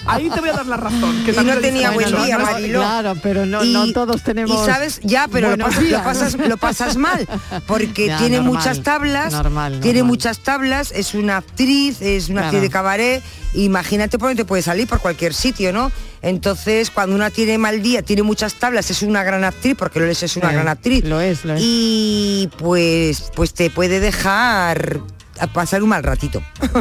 [0.06, 1.24] Ahí te voy a dar la razón.
[1.24, 2.80] Que Y también no tenía buen día, No Mariló.
[2.80, 4.62] Claro, pero no, Y- no todos tenemos.
[4.62, 5.66] Y sabes, ya, pero lo,
[6.04, 7.28] pasas, lo pasas mal,
[7.68, 10.12] porque Ya, tiene normal, muchas tablas, normal, tiene normal.
[10.12, 12.48] muchas tablas, es una actriz, es una Claro.
[12.48, 15.90] actriz de cabaret, imagínate por dónde te puede salir, por cualquier sitio, ¿no?
[16.22, 20.06] Entonces, cuando una tiene mal día, tiene muchas tablas, es una gran actriz, porque lo
[20.08, 21.06] es, es una gran actriz.
[21.06, 21.62] Lo es, lo es.
[21.64, 25.00] Y pues, pues te puede dejar
[25.40, 26.42] a pasar un mal ratito.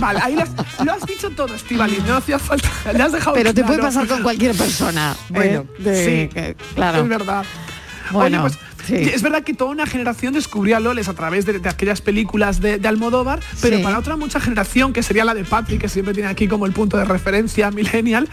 [0.00, 0.50] Vale, ahí lo has,
[0.84, 2.02] lo has dicho todo, Estivali.
[2.06, 2.68] No hacía falta.
[2.92, 5.14] Le has dejado Pero te puede pasar con cualquier persona.
[5.28, 5.82] Bueno, ¿eh?
[5.82, 7.02] De- sí, que- claro.
[7.02, 7.44] Es verdad.
[8.10, 11.60] Bueno, Oye, pues es verdad que toda una generación descubría a Loles a través de,
[11.60, 13.82] de aquellas películas de, de Almodóvar, pero Sí.
[13.82, 16.72] para otra mucha generación, que sería la de Patrick, que siempre tiene aquí como el
[16.72, 18.28] punto de referencia millennial,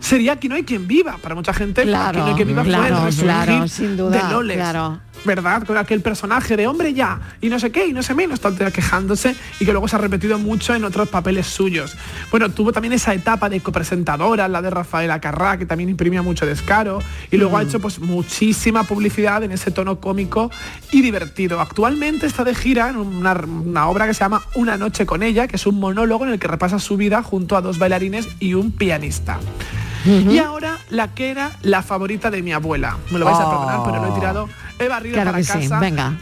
[0.00, 1.16] sería que no hay quien viva.
[1.22, 4.22] Para mucha gente, Claro, no hay quien viva fue el claro, resurgir claro, sin duda,
[4.28, 4.56] de Loles.
[4.58, 5.00] claro.
[5.24, 5.64] ¿Verdad?
[5.64, 8.70] Con aquel personaje de hombre ya, y no sé qué, y no sé menos, día
[8.70, 11.96] quejándose, y que luego se ha repetido mucho en otros papeles suyos.
[12.30, 16.46] Bueno, tuvo también esa etapa de copresentadora, la de Rafaela Carrá, que también imprimía mucho
[16.46, 20.50] descaro, y luego ha hecho pues muchísima publicidad en ese tono cómico
[20.92, 21.60] y divertido.
[21.60, 25.48] Actualmente está de gira en una, una obra que se llama Una noche con ella,
[25.48, 28.54] que es un monólogo en el que repasa su vida junto a dos bailarines y
[28.54, 29.38] un pianista.
[30.06, 32.98] Y ahora la que era la favorita de mi abuela.
[33.10, 35.52] Me lo vais a perdonar, pero lo he tirado, he barrido Claro para que sí,
[35.60, 35.80] casa.
[35.80, 36.12] venga.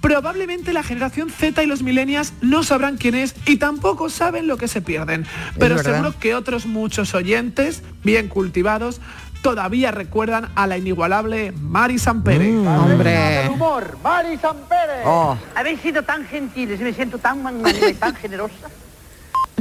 [0.00, 4.58] Probablemente la generación Z y los millennials no sabrán quién es y tampoco saben lo
[4.58, 5.26] que se pierden.
[5.58, 9.00] Pero seguro que otros muchos oyentes, bien cultivados,
[9.42, 12.50] todavía recuerdan a la inigualable Mari Sampere.
[12.50, 13.48] Mm, hombre.
[13.48, 15.02] humor, Mari Sampere.
[15.06, 15.38] Oh.
[15.54, 18.68] Habéis sido tan gentiles y me siento tan magnánima y tan generosa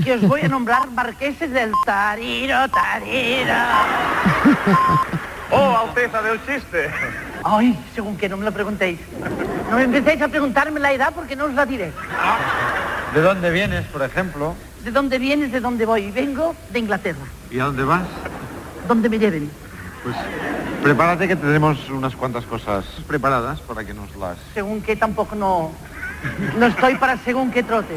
[0.04, 3.54] que os voy a nombrar marqueses del Tariro, Tariro.
[5.56, 6.89] Oh, Alteza del chiste.
[7.44, 9.00] Ay, según que no me lo preguntéis.
[9.70, 11.92] No me empecéis a preguntarme la edad porque no os la diré.
[13.13, 14.56] ¿De dónde vienes, por ejemplo?
[14.84, 15.52] ¿De dónde vienes?
[15.52, 16.10] ¿De dónde voy?
[16.10, 17.26] Vengo de Inglaterra.
[17.52, 18.02] ¿Y a dónde vas?
[18.88, 19.52] ¿Dónde me lleven?
[20.04, 20.16] Pues
[20.82, 24.38] prepárate que tenemos unas cuantas cosas preparadas para que nos las...
[24.54, 25.72] Según que tampoco no...
[26.58, 27.96] No estoy para según qué trote.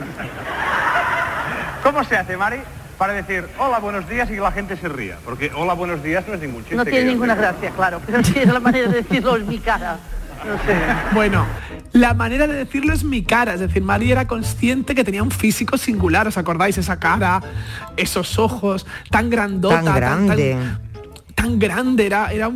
[1.83, 2.59] ¿Cómo se hace, Mari?
[2.99, 5.17] Para decir hola, buenos días y que la gente se ría.
[5.25, 6.77] Porque hola, buenos días no es ningún chiste.
[6.77, 8.01] No que tiene ninguna gracia, claro.
[8.07, 9.99] Pero sí es la manera de decirlo es mi cara.
[10.47, 10.77] No sé.
[11.13, 11.45] Bueno,
[11.93, 15.31] la manera de decirlo es mi cara, es decir, Mari era consciente que tenía un
[15.31, 16.79] físico singular, ¿os acordáis?
[16.79, 17.43] Esa cara,
[17.97, 20.53] esos ojos, tan grandota, Tan grande.
[20.53, 20.86] tan, tan
[21.45, 22.51] grande, era, era,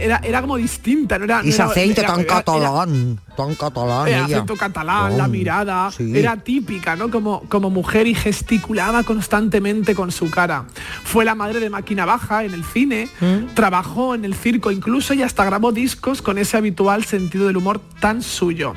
[0.00, 1.40] era, era como distinta, no era...
[1.44, 6.12] Y ese no era- tan catalán, tan catalán el acento catalán, la mirada, sí.
[6.16, 7.10] era típica, ¿no?
[7.10, 10.64] Como, como mujer y gesticulaba constantemente con su cara.
[11.04, 13.54] Fue la madre de Máquina Baja en el cine, ¿Mm?
[13.54, 17.80] trabajó en el circo incluso y hasta grabó discos con ese habitual sentido del humor
[18.00, 18.74] tan suyo.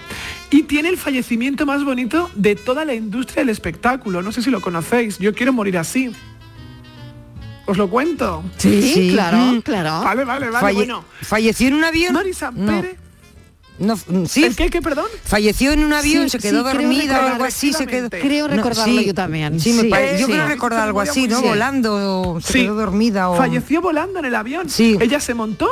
[0.51, 4.21] Y tiene el fallecimiento más bonito de toda la industria del espectáculo.
[4.21, 5.17] No sé si lo conocéis.
[5.19, 6.11] Yo quiero morir así.
[7.69, 8.43] ¿Os lo cuento?
[8.57, 9.61] Sí, claro, Mm.
[9.61, 10.01] claro.
[10.03, 10.65] Vale, vale, vale.
[10.67, 12.13] Falle- bueno, ¿Falleció en un avión?
[12.13, 12.97] Mari Sampere.
[13.77, 14.43] No, mm, sí.
[14.43, 15.05] ¿El qué, qué, perdón?
[15.23, 18.09] Falleció en un avión, Sí, se quedó sí, dormida o algo así, se quedó.
[18.09, 19.05] Creo No, recordarlo sí.
[19.05, 19.57] yo también.
[19.59, 20.33] Sí, me Sí, pare- yo sí.
[20.33, 21.39] creo recordar algo así, ¿no?
[21.39, 21.47] Sí.
[21.47, 22.59] Volando, o se Sí.
[22.63, 23.37] quedó dormida o.
[23.37, 24.69] Falleció volando en el avión.
[24.69, 24.97] Sí.
[24.99, 25.69] Ella se montó,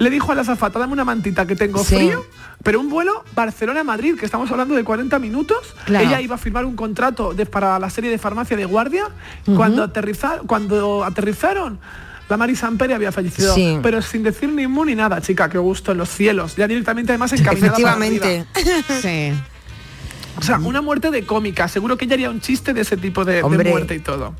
[0.00, 1.94] le dijo a la azafata, dame una mantita que tengo Sí.
[1.94, 2.24] frío,
[2.64, 5.58] pero un vuelo Barcelona-Madrid, que estamos hablando de 40 minutos.
[5.84, 6.04] Claro.
[6.06, 9.04] Ella iba a firmar un contrato de- para la serie de farmacia de guardia.
[9.56, 11.78] cuando, aterriza- cuando aterrizaron,
[12.28, 13.78] la Mari Sampere había fallecido, Sí.
[13.82, 16.56] pero sin decir ni mu ni nada, chica, qué gusto en los cielos.
[16.56, 18.46] Ya directamente además encaminada para Efectivamente.
[18.54, 18.82] arriba.
[19.02, 19.32] Sí.
[20.38, 21.68] O sea, una muerte de cómica.
[21.68, 24.34] Seguro que ella haría un chiste de ese tipo de, muerte y todo.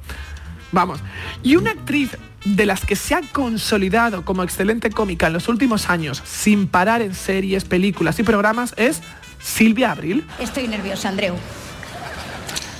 [0.72, 1.00] Vamos.
[1.42, 5.90] Y una actriz de las que se ha consolidado como excelente cómica en los últimos
[5.90, 9.00] años, sin parar en series, películas y programas, es
[9.38, 10.26] Silvia Abril.
[10.38, 11.36] Estoy nerviosa, Andreu.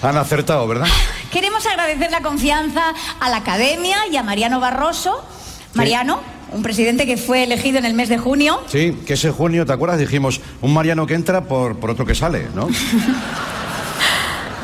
[0.03, 0.87] Han acertado, ¿verdad?
[1.31, 5.25] Queremos agradecer la confianza a la Academia y a Mariano Barroso.
[5.75, 6.21] Mariano,
[6.53, 8.61] un presidente que fue elegido en el mes de junio.
[8.67, 9.99] Sí, que ese junio, ¿te acuerdas?
[9.99, 12.69] Dijimos, un Mariano que entra por, por otro que sale, ¿no?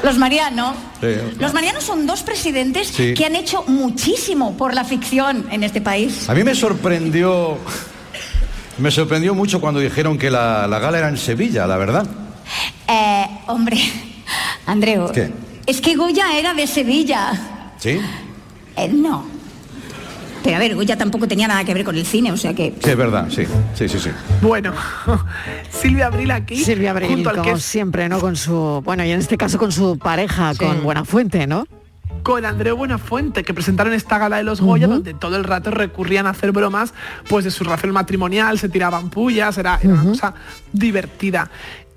[0.03, 0.75] Los Mariano.
[1.01, 1.09] Sí.
[1.39, 3.15] Los Marianos son dos presidentes Sí.
[3.15, 6.29] que han hecho muchísimo por la ficción en este país.
[6.29, 7.59] A mí me sorprendió...
[8.79, 12.07] Me sorprendió mucho cuando dijeron que la, la gala era en Sevilla, la verdad.
[12.89, 13.79] Eh, hombre,
[14.67, 15.11] Andreu.
[15.13, 15.33] ¿Qué?
[15.67, 17.73] Es que Goya era de Sevilla.
[17.79, 17.99] ¿Sí?
[18.77, 19.27] Eh, no.
[20.47, 22.73] Pero a ver, Goya tampoco tenía nada que ver con el cine, o sea que...
[22.81, 23.43] Sí, es verdad, sí.
[23.75, 24.11] Sí, sí, sí.
[24.41, 24.73] Bueno,
[25.71, 26.63] Silvia Abril aquí.
[26.63, 28.21] Silvia Abril, junto al como que siempre, ¿no?
[28.21, 31.67] Con su, bueno, y en este caso con su pareja, con Buenafuente, ¿no?
[32.23, 36.27] con Andreu Buenafuente, que presentaron esta gala de los Goya, donde todo el rato recurrían
[36.27, 36.93] a hacer bromas
[37.29, 40.35] pues de su relación matrimonial, se tiraban pullas, era, era una cosa
[40.73, 41.49] divertida.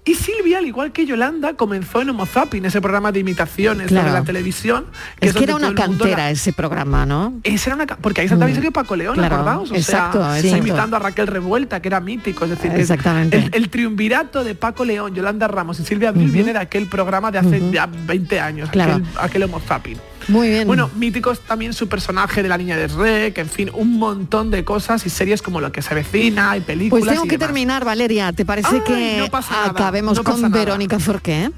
[0.09, 4.07] Y Silvia, al igual que Yolanda, comenzó en Homo Zapping, ese programa de imitaciones Claro.
[4.07, 4.85] de la televisión.
[5.21, 7.33] Es que era una cantera la- ese programa, ¿no?
[7.43, 8.55] esa era una porque ahí también Mm.
[8.55, 10.57] salió Paco León, Claro, acordaos, o exacto, sea, exacto.
[10.57, 13.37] imitando a Raquel Revuelta, que era mítico, es decir, que Exactamente.
[13.37, 17.29] el, el triunvirato de Paco León, Yolanda Ramos y Silvia Abril viene de aquel programa
[17.29, 18.93] de hace ya 20 años, Claro.
[18.95, 19.97] aquel, aquel Homo Zapping.
[20.29, 20.67] Muy bien.
[20.67, 24.63] Bueno, míticos también su personaje de la niña de Rec, en fin, un montón de
[24.63, 27.03] cosas y series como Lo que se avecina y películas.
[27.03, 27.47] Pues tengo y que demás.
[27.47, 28.31] terminar, Valeria.
[28.31, 30.51] ¿Te parece Ay, que no pasa nada, acabemos no con.
[30.51, 31.51] Verónica Forqué?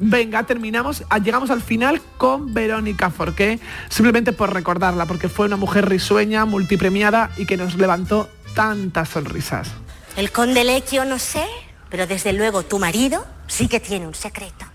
[0.00, 5.56] Venga, terminamos, ah, llegamos al final con Verónica Forqué, simplemente por recordarla, porque fue una
[5.56, 9.68] mujer risueña, multipremiada y que nos levantó tantas sonrisas.
[10.16, 11.44] El conde Lequio no sé,
[11.90, 14.67] pero desde luego tu marido sí que tiene un secreto.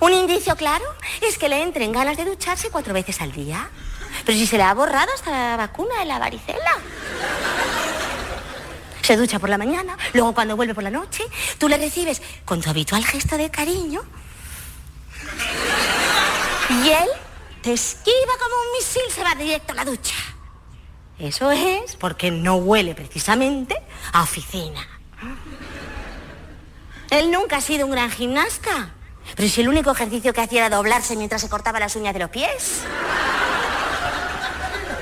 [0.00, 0.84] Un indicio claro
[1.20, 3.68] es que le entren ganas de ducharse cuatro veces al día.
[4.24, 6.78] Pero si se le ha borrado hasta la vacuna de la varicela.
[9.02, 11.24] Se ducha por la mañana, luego cuando vuelve por la noche,
[11.58, 14.02] tú le recibes con tu habitual gesto de cariño.
[16.70, 17.08] Y él
[17.60, 20.14] te esquiva como un misil, se va directo a la ducha.
[21.18, 23.76] Eso es porque no huele precisamente
[24.12, 24.86] a oficina.
[27.10, 28.90] Él nunca ha sido un gran gimnasta.
[29.36, 32.20] Pero si el único ejercicio que hacía era doblarse mientras se cortaba las uñas de
[32.20, 32.82] los pies.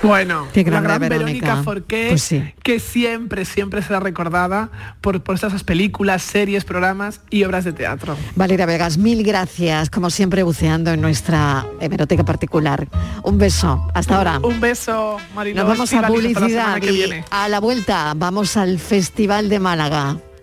[0.03, 1.27] Bueno, Qué la gran Verónica.
[1.27, 2.43] Verónica Forqué, Pues sí.
[2.65, 4.69] que siempre, siempre será recordada
[5.01, 8.17] por, por esas películas, series, programas y obras de teatro.
[8.35, 12.89] Valeria Vegas, mil gracias, como siempre buceando en nuestra hemeroteca particular.
[13.23, 14.41] Un beso, hasta ahora.
[14.43, 15.61] Un beso, Mariló.
[15.63, 20.17] Nos vamos a publicidad y a la vuelta vamos al Festival de Málaga.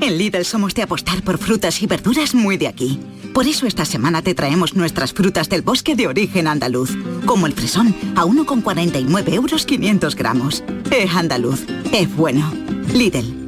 [0.00, 3.00] En Lidl somos de apostar por frutas y verduras muy de aquí.
[3.34, 7.52] Por eso esta semana te traemos nuestras frutas del bosque de origen andaluz, como el
[7.52, 10.64] fresón, a 1,49 euros 500 gramos.
[10.90, 12.52] Es andaluz, es bueno.
[12.92, 13.47] Lidl,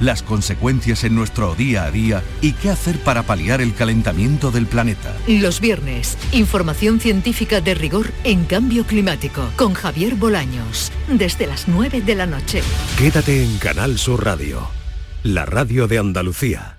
[0.00, 4.66] las consecuencias en nuestro día a día y qué hacer para paliar el calentamiento del
[4.66, 5.14] planeta.
[5.28, 12.00] Los viernes, información científica de rigor en cambio climático con Javier Bolaños, desde las 9
[12.00, 12.62] de la noche.
[12.98, 14.68] Quédate en Canal Sur Radio,
[15.22, 16.76] la radio de Andalucía.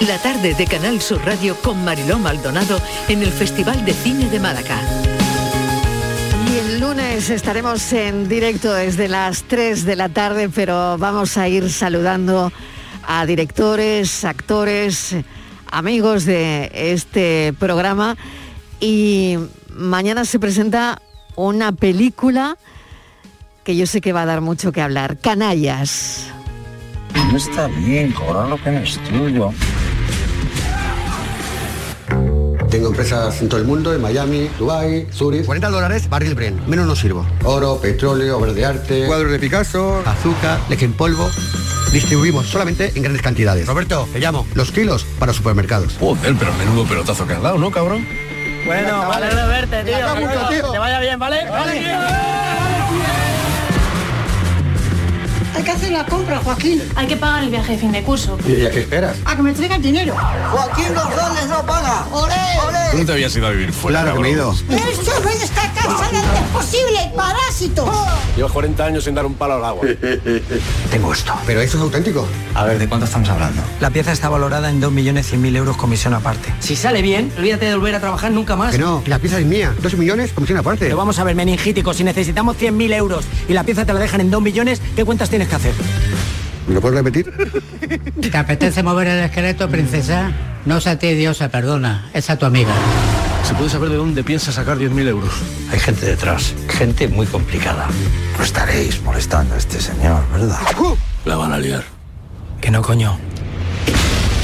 [0.00, 4.38] La tarde de Canal Sur Radio con Mariló Maldonado en el Festival de Cine de
[4.38, 5.05] Málaga.
[6.76, 11.70] El lunes estaremos en directo desde las 3 de la tarde, pero vamos a ir
[11.72, 12.52] saludando
[13.08, 15.16] a directores, actores,
[15.70, 18.18] amigos de este programa
[18.78, 19.38] y
[19.70, 21.00] mañana se presenta
[21.34, 22.58] una película
[23.64, 26.26] que yo sé que va a dar mucho que hablar, Canallas.
[27.30, 29.50] No está bien cobrar lo que no es tuyo.
[32.76, 35.46] Tengo empresas en todo el mundo, en Miami, Dubai, Zurich.
[35.46, 36.60] 40 dólares, barril Bren.
[36.66, 37.26] Menos no sirvo.
[37.44, 41.26] Oro, petróleo, obras de arte, cuadros de Picasso, azúcar, leche en polvo.
[41.90, 43.66] Distribuimos solamente en grandes cantidades.
[43.66, 44.46] Roberto, te llamo.
[44.52, 45.96] Los kilos para supermercados.
[45.98, 48.06] Joder, pero menudo pelotazo que has dado, ¿no, cabrón?
[48.66, 49.98] Bueno, vale de verte, tío.
[49.98, 50.72] da mucho, tío.
[50.72, 51.46] Que vaya bien, ¿vale?
[55.56, 56.82] Hay que hacer la compra, Joaquín.
[56.96, 58.36] Hay que pagar el viaje de fin de curso.
[58.46, 59.16] ¿Y a qué esperas?
[59.24, 60.14] A que me traigan dinero.
[60.50, 62.06] Joaquín González no paga.
[62.12, 62.34] ¡Olé!
[62.92, 64.02] ¿Tú no te habías ido a vivir fuera?
[64.02, 64.52] Claro que me he ido.
[64.52, 65.72] ¡Eso de esta
[66.52, 67.86] posible, parásito!
[68.36, 69.86] Llevo 40 años sin dar un palo al agua.
[70.90, 71.32] Tengo esto.
[71.46, 72.26] ¿Pero eso es auténtico?
[72.54, 73.62] A ver, ¿de cuánto estamos hablando?
[73.80, 76.52] La pieza está valorada en 2.100.000 euros comisión aparte.
[76.60, 78.72] Si sale bien, olvídate de volver a trabajar nunca más.
[78.72, 79.74] Que no, la pieza es mía.
[79.82, 80.86] Dos millones, comisión aparte.
[80.86, 84.20] Pero vamos a ver, meningítico, si necesitamos 100.000 euros y la pieza te la dejan
[84.20, 85.74] en 2 millones, ¿qué cuentas tienes que hacer?
[86.66, 87.32] ¿Me lo puedes repetir?
[88.20, 90.32] ¿Te apetece mover el esqueleto, princesa?
[90.64, 92.10] No es a ti, diosa, perdona.
[92.12, 92.72] Es a tu amiga.
[93.46, 95.32] ¿Se puede saber de dónde piensas sacar 10.000 euros?
[95.70, 97.86] Hay gente detrás, gente muy complicada.
[98.36, 100.58] No estaréis molestando a este señor, ¿verdad?
[101.24, 101.84] La van a liar.
[102.60, 103.16] Que no, coño.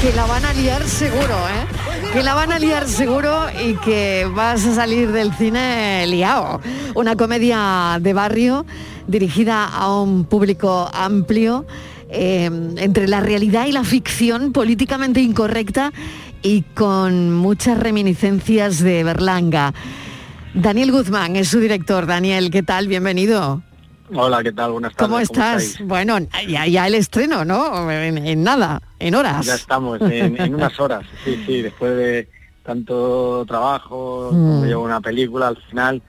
[0.01, 2.13] Que la van a liar seguro, ¿eh?
[2.13, 6.61] Que la van a liar seguro y que vas a salir del cine liado.
[6.95, 8.65] Una comedia de barrio
[9.07, 11.65] dirigida a un público amplio
[12.07, 12.45] eh,
[12.77, 15.91] entre la realidad y la ficción políticamente incorrecta
[16.43, 19.73] y con muchas reminiscencias de Berlanga.
[20.53, 22.05] Daniel Guzmán es su director.
[22.05, 22.87] Daniel, ¿qué tal?
[22.87, 23.63] Bienvenido.
[24.13, 24.73] Hola, ¿qué tal?
[24.73, 25.07] Buenas tardes.
[25.09, 25.77] ¿Cómo estás?
[25.85, 26.17] bueno,
[26.47, 27.89] ya, ya el estreno, ¿no?
[27.89, 29.45] En, en nada, en horas.
[29.45, 31.03] Ya estamos, en, en unas horas.
[31.23, 32.29] Sí, sí, después de
[32.63, 34.65] tanto trabajo, Mm.
[34.65, 36.01] llevo una película al final,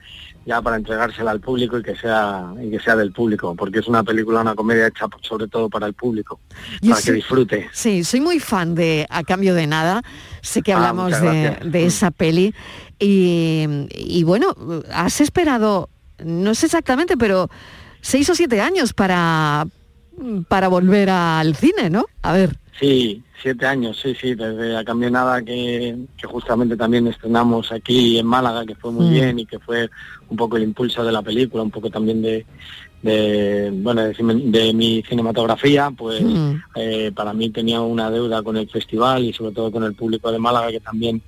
[0.45, 3.87] ya para entregársela al público y que sea y que sea del público, porque es
[3.87, 6.39] una película, una comedia hecha sobre todo para el público,
[6.81, 7.69] Yo para que disfrute.
[7.73, 10.03] Sí, soy muy fan de A Cambio de Nada.
[10.41, 12.53] Sé que Ah, hablamos de, de esa peli.
[12.99, 14.55] Y, y bueno,
[14.93, 15.89] has esperado,
[16.23, 17.49] no sé exactamente, pero
[18.01, 19.65] seis o siete años para,
[20.47, 22.05] para volver al cine, ¿no?
[22.21, 22.57] A ver.
[22.79, 27.71] Sí, siete años, sí, sí, desde A Cambio de Nada que, que justamente también estrenamos
[27.71, 29.13] aquí en Málaga, que fue muy Mm.
[29.13, 29.89] bien y que fue
[30.29, 32.45] un poco el impulso de la película, un poco también de,
[33.01, 36.55] de bueno, de, de mi cinematografía, pues Mm.
[36.75, 40.29] eh, para mí tenía una deuda con el festival y sobre todo con el público
[40.31, 41.21] de Málaga que también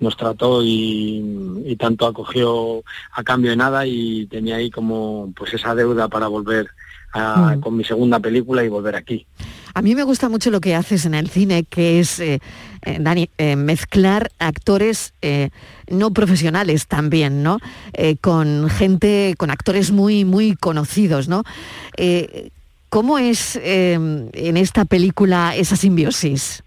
[0.00, 1.22] nos trató y,
[1.66, 2.82] y tanto acogió
[3.12, 6.68] a cambio de nada y tenía ahí como pues esa deuda para volver
[7.12, 7.60] a- Mm.
[7.60, 9.26] con mi segunda película y volver aquí.
[9.76, 12.38] A mí me gusta mucho lo que haces en el cine, que es, eh,
[12.82, 15.12] eh, Dani, eh, mezclar actores
[15.88, 17.58] no profesionales también, ¿no?
[18.20, 21.42] Con gente, con actores muy, muy conocidos, ¿no?
[22.88, 26.62] ¿Cómo es en esta película esa simbiosis?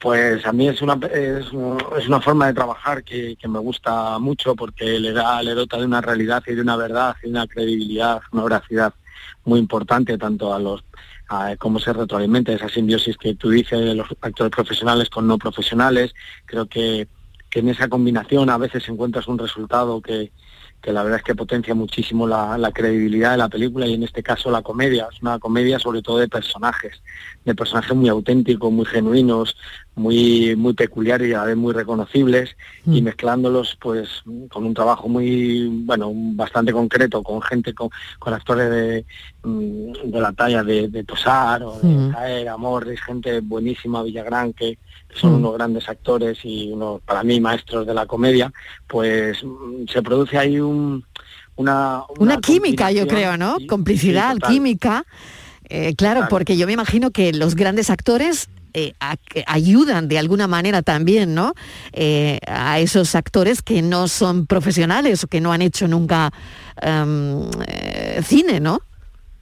[0.00, 4.56] Pues a mí es una, es, es una forma de trabajar que, me gusta mucho
[4.56, 8.20] porque le da, le dota de una realidad y de una verdad y una credibilidad,
[8.32, 8.92] una veracidad
[9.44, 10.82] muy importante tanto a los
[11.32, 15.38] a cómo se retroalimenta esa simbiosis que tú dices de los actores profesionales con no
[15.38, 16.14] profesionales.
[16.44, 17.08] Creo que,
[17.48, 20.30] que en esa combinación a veces encuentras un resultado que,
[20.82, 24.02] que la verdad es que potencia muchísimo la, la credibilidad de la película y en
[24.02, 25.08] este caso la comedia.
[25.10, 27.00] Es una comedia sobre todo de personajes,
[27.44, 29.56] de personajes muy auténticos, muy genuinos,
[29.94, 34.08] muy, muy peculiares y a la vez muy reconocibles y mezclándolos pues
[34.48, 39.04] con un trabajo muy, bueno, bastante concreto, con gente, con, con actores de,
[39.42, 42.12] mm, de la talla de, de Tosar o de Mm.
[42.12, 44.78] Caer, Amorris, gente buenísima, Villagrán, que,
[45.14, 45.36] son Mm.
[45.36, 48.50] unos grandes actores y unos, para mí, maestros de la comedia,
[48.86, 51.04] pues mm, se produce ahí un,
[51.56, 52.02] una...
[52.18, 53.58] Una química, yo creo, ¿no?
[53.68, 55.04] Complicidad, sí, química.
[55.74, 59.16] Eh, claro, porque yo me imagino que los grandes actores eh, a-
[59.46, 61.54] ayudan de alguna manera también, ¿no?
[61.94, 66.30] Eh, a esos actores que no son profesionales o que no han hecho nunca
[66.80, 67.48] em,
[68.22, 68.80] cine, ¿no?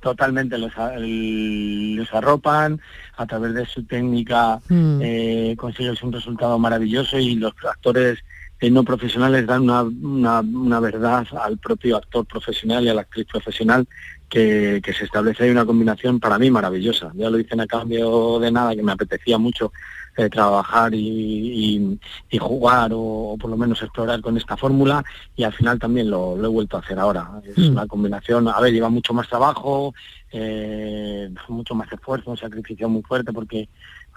[0.00, 2.80] totalmente el- les arropan
[3.18, 5.54] a través de su técnica Mm.
[5.56, 8.18] consigues un resultado maravilloso y los actores
[8.61, 13.00] eh, no profesionales dan una, una, una verdad al propio actor profesional y a la
[13.02, 13.86] actriz profesional
[14.28, 17.11] que, que se establece ahí una combinación para mí maravillosa.
[17.14, 19.72] Ya lo dicen a cambio de nada, que me apetecía mucho
[20.16, 20.98] eh, trabajar y,
[21.76, 21.98] y-
[22.30, 25.02] y jugar o, o por lo menos explorar con esta fórmula
[25.36, 27.28] y al final también lo, lo he vuelto a hacer ahora.
[27.44, 27.72] Es Mm.
[27.72, 29.94] una combinación, a ver, lleva mucho más trabajo,
[30.32, 33.68] eh, mucho más esfuerzo, un sacrificio muy fuerte porque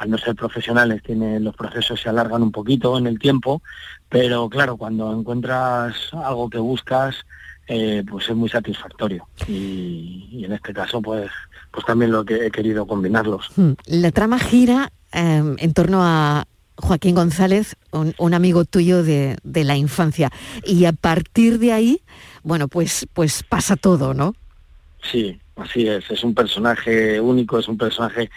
[0.04, 3.62] al no ser profesionales tiene, los procesos se alargan un poquito en el tiempo,
[4.10, 7.16] pero claro, cuando encuentras algo que buscas,
[7.68, 9.26] eh, pues es muy satisfactorio.
[9.48, 11.32] Y, y en este caso, pues,
[11.72, 13.50] pues también lo que he querido combinarlos.
[13.56, 13.72] Hmm.
[13.86, 16.46] La trama gira eh, en torno a
[16.76, 20.32] Joaquín González, un, un amigo tuyo de, de la infancia.
[20.66, 22.02] Y a partir de ahí,
[22.44, 24.36] bueno, pues, pues pasa todo, ¿no?
[25.02, 26.12] Sí, así es.
[26.12, 28.30] Es un personaje único, es un personaje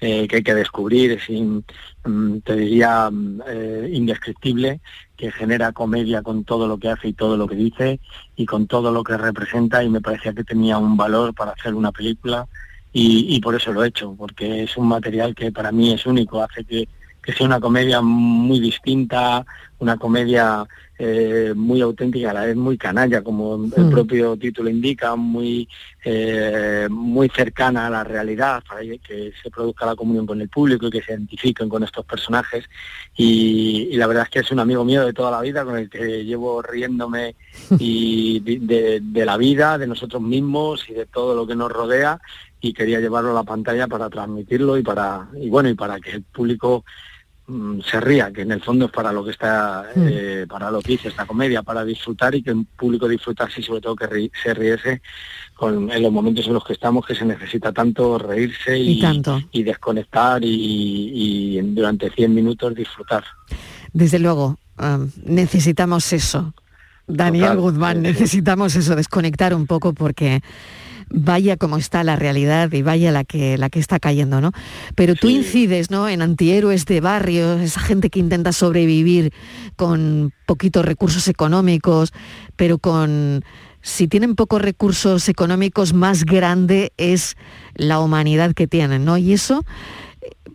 [0.00, 4.80] eh, que hay que descubrir, es, mm, te diría, mm, eh, indescriptible,
[5.16, 8.00] que genera comedia con todo lo que hace y todo lo que dice
[8.36, 11.74] y con todo lo que representa y me parecía que tenía un valor para hacer
[11.74, 12.46] una película
[12.92, 16.06] y, y por eso lo he hecho, porque es un material que para mí es
[16.06, 16.88] único, hace que,
[17.22, 19.44] que sea una comedia muy distinta,
[19.78, 20.66] una comedia
[20.98, 23.90] eh, muy auténtica, a la vez muy canalla, como el Mm.
[23.90, 25.68] propio título indica, muy,
[26.04, 30.86] eh, muy cercana a la realidad, para que se produzca la comunión con el público
[30.86, 32.64] y que se identifiquen con estos personajes.
[33.14, 35.76] Y, y la verdad es que es un amigo mío de toda la vida con
[35.76, 37.34] el que llevo riéndome
[37.78, 42.18] y de, de- la vida, de nosotros mismos y de todo lo que nos rodea
[42.60, 46.12] y quería llevarlo a la pantalla para transmitirlo y para y bueno y para que
[46.12, 46.84] el público
[47.88, 50.06] se ría, que en el fondo es para lo que está, Mm.
[50.10, 53.62] eh, para lo que hice esta comedia, para disfrutar y que el público disfrutase y
[53.64, 55.00] sobre todo que ri- se riese
[55.54, 59.00] con, en los momentos en los que estamos, que se necesita tanto reírse y, Y
[59.00, 59.40] tanto.
[59.52, 63.24] y desconectar y, durante 100 minutos disfrutar.
[63.92, 66.52] Desde luego, um, necesitamos eso.
[67.06, 68.06] Daniel Total, Guzmán, sí, sí.
[68.12, 70.40] necesitamos eso, desconectar un poco porque
[71.08, 74.52] vaya como está la realidad y vaya la que, la que está cayendo, ¿no?
[74.94, 76.08] Pero tú incides, ¿no?
[76.08, 79.32] En antihéroes de barrio, esa gente que intenta sobrevivir
[79.76, 82.12] con poquitos recursos económicos,
[82.56, 83.44] pero con,
[83.82, 87.36] si tienen pocos recursos económicos, más grande es
[87.74, 89.16] la humanidad que tienen, ¿no?
[89.16, 89.64] Y eso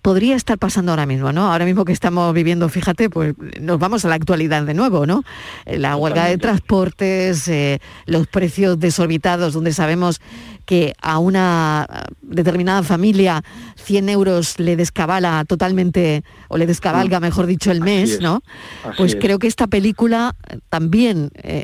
[0.01, 1.51] podría estar pasando ahora mismo, ¿no?
[1.51, 5.23] Ahora mismo que estamos viviendo, fíjate, pues nos vamos a la actualidad de nuevo, ¿no?
[5.65, 10.19] Eh, La huelga de transportes, eh, los precios desorbitados, donde sabemos
[10.65, 11.87] que a una
[12.21, 13.43] determinada familia
[13.75, 18.41] 100 euros le descabala totalmente, o le descabalga, mejor dicho, el mes, es, ¿no?
[18.83, 19.19] así Pues es.
[19.21, 20.35] creo que esta película
[20.69, 21.63] también eh,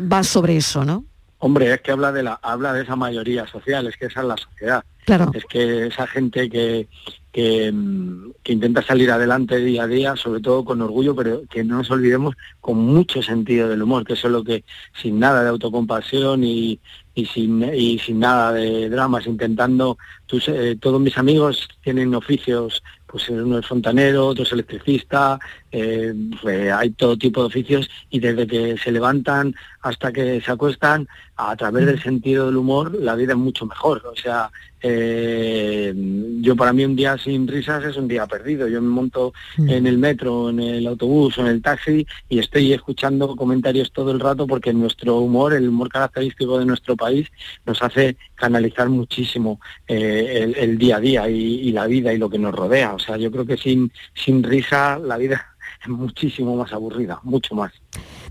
[0.00, 1.04] va sobre eso, ¿no?
[1.42, 4.26] Hombre, es que habla de la habla de esa mayoría social, es que esa es
[4.26, 4.84] la sociedad.
[5.06, 5.30] Claro.
[5.32, 6.86] Es que esa gente que,
[7.32, 7.72] que,
[8.46, 12.34] intenta salir adelante día a día, sobre todo con orgullo, pero que no nos olvidemos
[12.60, 14.64] con mucho sentido del humor, que eso es lo que,
[15.00, 16.80] sin nada de autocompasión y,
[17.14, 22.82] y, sin, y sin nada de dramas, intentando, tus, eh, todos mis amigos tienen oficios,
[23.10, 25.38] pues uno es fontanero, otro es electricista,
[25.72, 30.50] eh, pues, hay todo tipo de oficios y desde que se levantan hasta que se
[30.50, 34.02] acuestan, a través del sentido del humor, la vida es mucho mejor.
[34.06, 34.50] O sea,
[34.82, 35.92] eh,
[36.40, 38.68] yo para mí un día sin risas es un día perdido.
[38.68, 42.72] Yo me monto en el metro, en el autobús o en el taxi y estoy
[42.72, 47.28] escuchando comentarios todo el rato porque nuestro humor, el humor característico de nuestro país,
[47.64, 52.18] nos hace canalizar muchísimo eh, el, el día a día y, y la vida y
[52.18, 52.94] lo que nos rodea.
[53.00, 55.44] O sea, yo creo que sin, sin risa la vida
[55.82, 57.72] es muchísimo más aburrida, mucho más.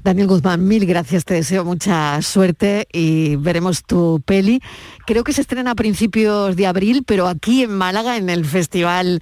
[0.03, 4.61] Daniel Guzmán, mil gracias, te deseo mucha suerte y veremos tu peli.
[5.05, 9.21] Creo que se estrena a principios de abril, pero aquí en Málaga, en el Festival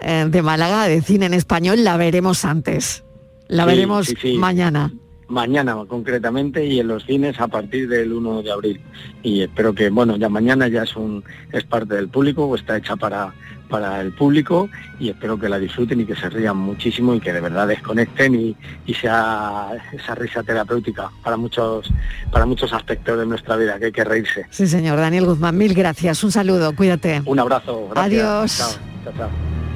[0.00, 3.04] eh, de Málaga de Cine en Español, la veremos antes.
[3.48, 4.38] La Sí, veremos sí, sí.
[4.38, 4.92] mañana.
[5.28, 8.80] Mañana concretamente y en los cines a partir del 1 de abril.
[9.22, 12.76] Y espero que, bueno, ya mañana ya es, un, es parte del público o está
[12.76, 13.32] hecha para,
[13.72, 14.68] para el público
[15.00, 18.34] y espero que la disfruten y que se rían muchísimo y que de verdad desconecten
[18.34, 18.56] y,
[18.86, 21.90] y sea esa risa terapéutica para muchos,
[22.30, 24.46] para muchos aspectos de nuestra vida, que hay que reírse.
[24.50, 24.98] Sí, señor.
[24.98, 26.22] Daniel Guzmán, mil gracias.
[26.22, 27.22] Un saludo, cuídate.
[27.24, 27.88] Un abrazo.
[27.90, 28.22] Gracias.
[28.22, 28.58] Adiós.
[28.58, 28.68] Chao,
[29.04, 29.71] chao, chao.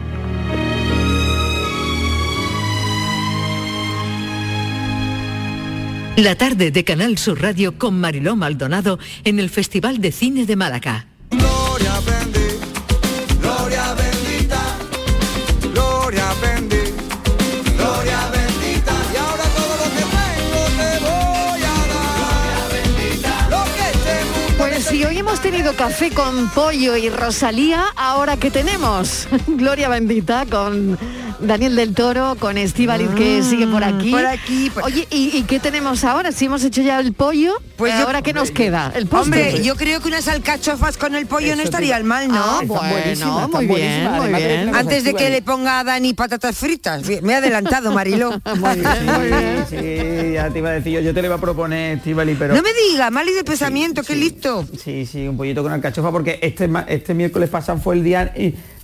[6.16, 10.56] La tarde de Canal Sur Radio con Mariló Maldonado en el Festival de Cine de
[10.56, 11.04] Málaga.
[11.30, 14.62] Gloria bendita, gloria bendita,
[15.74, 18.92] gloria bendita, gloria bendita.
[19.12, 22.16] Y ahora todo lo que tengo te voy a dar.
[22.16, 27.84] Gloria bendita, lo que te Pues si hoy hemos tenido café con pollo y Rosalía,
[27.94, 30.98] ahora que tenemos Gloria bendita con
[31.40, 34.10] Daniel del Toro con Estíbaliz que sigue por aquí.
[34.10, 36.32] por aquí, por- Oye, ¿y, y qué tenemos ahora?
[36.32, 38.92] Si hemos hecho ya el pollo, Pues yo- ahora qué nos queda?
[38.94, 39.48] El postre.
[39.50, 42.34] Hombre, yo creo que unas alcachofas con el pollo no estaría mal, ¿no?
[42.38, 44.74] Ah, bueno, muy bien, muy bien.
[44.74, 47.02] Antes de que le ponga a Dani patatas fritas.
[47.22, 48.32] Me he adelantado, Mariló.
[49.68, 52.34] Sí, sí, ya te iba a decir yo, yo te le iba a proponer, Estivali,
[52.38, 52.54] pero...
[52.54, 54.66] No me diga, mal y de pensamiento, qué listo.
[54.82, 58.32] Sí, sí, un pollito con alcachofa, porque este, este miércoles pasado fue el día,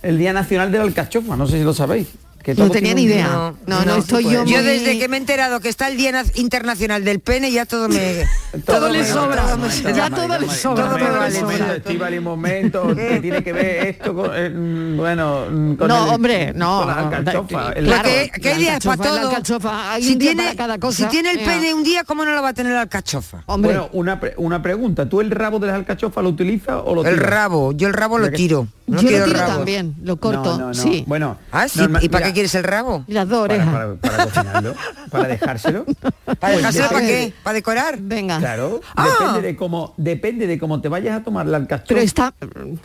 [0.01, 2.07] el día nacional de la alcachofa, no sé si lo sabéis.
[2.43, 3.53] Que No tenía ni idea.
[3.65, 6.23] No, no, estoy yo Yo muy- desde que me he enterado que está el Día
[6.35, 8.25] Internacional del Pene, ya todo me...
[8.65, 10.85] Todo le sobra, todo me- ya todo le sobra.
[10.85, 11.03] Todo me
[11.41, 12.19] Momento, vale.
[12.21, 16.53] momento, que tiene que ver esto con, eh, mm, bueno, mm, con No, el- hombre,
[16.53, 16.79] no.
[16.79, 17.71] con la alcachofa.
[17.73, 19.29] el- Claro, hay la días para alcachofa la todo.
[19.29, 20.97] alcachofa, hay si, tiene, para cada cosa.
[20.97, 23.43] si tiene el pene un día, ¿cómo no lo va a tener la alcachofa?
[23.47, 27.03] Bueno, una, pre- una pregunta, ¿tú el rabo de las alcachofas lo utilizas o lo
[27.05, 27.29] El tiras?
[27.31, 28.67] rabo, yo el rabo lo tiro.
[28.85, 31.05] Yo lo tiro también, lo corto, sí.
[31.07, 31.65] Bueno, Ah,
[32.01, 33.03] ¿Y para mira, qué quieres el rabo?
[33.07, 33.73] Las dos para, orejas.
[33.73, 34.75] para, para cocinarlo,
[35.11, 35.85] para dejárselo.
[36.25, 37.33] ¿Para Pues dejárselo para qué?
[37.43, 37.97] ¿Para decorar?
[38.01, 38.39] Venga.
[38.39, 39.07] Claro, Ah.
[39.19, 41.87] depende de cómo depende de cómo te vayas a tomar la alcachofa.
[41.89, 42.33] Pero está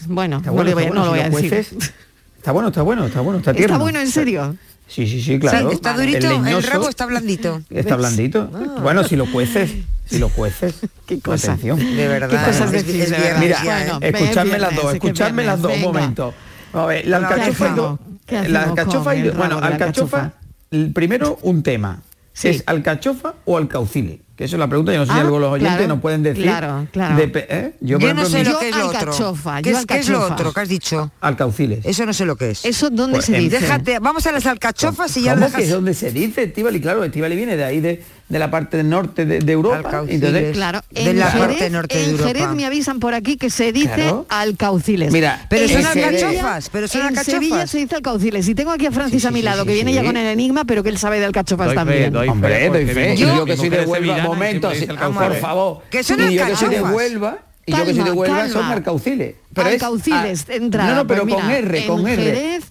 [0.07, 1.51] bueno, Está no bueno, le voy, está no lo bueno, voy a decir.
[1.67, 1.93] cueces,
[2.37, 3.75] Está bueno, está bueno, está bueno, está tierno.
[3.75, 4.57] Está bueno en serio.
[4.87, 5.69] Sí, sí, sí, claro.
[5.69, 7.61] Sí, está durito, el, leñoso rabo está blandito.
[7.69, 8.51] Está blandito.
[8.55, 8.81] Ah.
[8.81, 9.71] Bueno, si lo cueces,
[10.07, 10.77] si lo cueces.
[11.07, 11.53] Qué cosa.
[11.53, 11.79] Atención.
[11.79, 12.31] De verdad.
[12.31, 13.41] ¿Qué cosas es- decís, es de verdad?
[13.41, 13.61] Mira.
[13.65, 16.33] Bueno, escuchadme es las dos, escuchadme las dos un momento.
[16.73, 20.33] A ver, la ¿Qué alcachofa ¿Qué la alcachofa y bueno, alcachofa,
[20.71, 20.93] alcachofa?
[20.93, 22.03] primero un tema.
[22.35, 22.49] Sí.
[22.49, 24.21] ¿Es alcachofa o alcaucile?
[24.39, 26.01] Que eso es la pregunta, yo no sé si Ah, algo los oyentes claro, nos
[26.01, 26.45] pueden decir.
[26.45, 27.19] claro, claro.
[27.21, 27.73] ¿eh?
[27.81, 29.35] Yo, no sé lo que es lo otro.
[29.65, 31.11] ¿Qué es, qué es lo otro que has dicho?
[31.21, 31.85] Alcauciles.
[31.85, 32.65] Eso no sé lo que es.
[32.65, 33.59] ¿Eso dónde Pues, se dice?
[33.59, 35.65] Déjate, vamos a las alcachofas y ya lo ¿Cómo que dejas.
[35.65, 36.81] es donde se dice Estivali?
[36.81, 39.79] Claro, Estivali viene de ahí, de, de la parte del norte de, de Europa.
[39.79, 40.23] Alcauciles.
[40.23, 42.29] Entonces, Claro, de en la Jerez, parte norte de en Europa.
[42.29, 44.27] Jerez me avisan por aquí que se dice Claro.
[44.29, 45.13] alcauciles.
[45.13, 47.35] Mira, Pero en son alcachofas, pero son en alcachofas.
[47.35, 48.49] Sevilla se dice alcauciles.
[48.49, 50.27] Y tengo aquí a Francis Sí, a mi lado, sí, que viene ya con el
[50.27, 52.15] enigma, pero que él sabe de alcachofas también.
[52.15, 53.17] Hombre, doy fe.
[53.17, 55.83] yo que soy de Huelva, sevillana y momento, siempre sí, dice por favor.
[55.91, 56.95] Que son y yo que soy de alcachofas.
[56.97, 58.73] Huelva, y yo que soy de Calma, Huelva son calma.
[58.75, 59.35] alcauciles.
[59.55, 60.91] Pero es- Alcauciles, ah, de entrada.
[60.91, 62.23] No, no, pero pues con mira, R, con en R.
[62.23, 62.65] Jerez,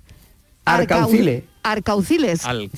[0.65, 1.43] Arcauciles.
[1.63, 2.45] Arcauciles.
[2.45, 2.69] Al-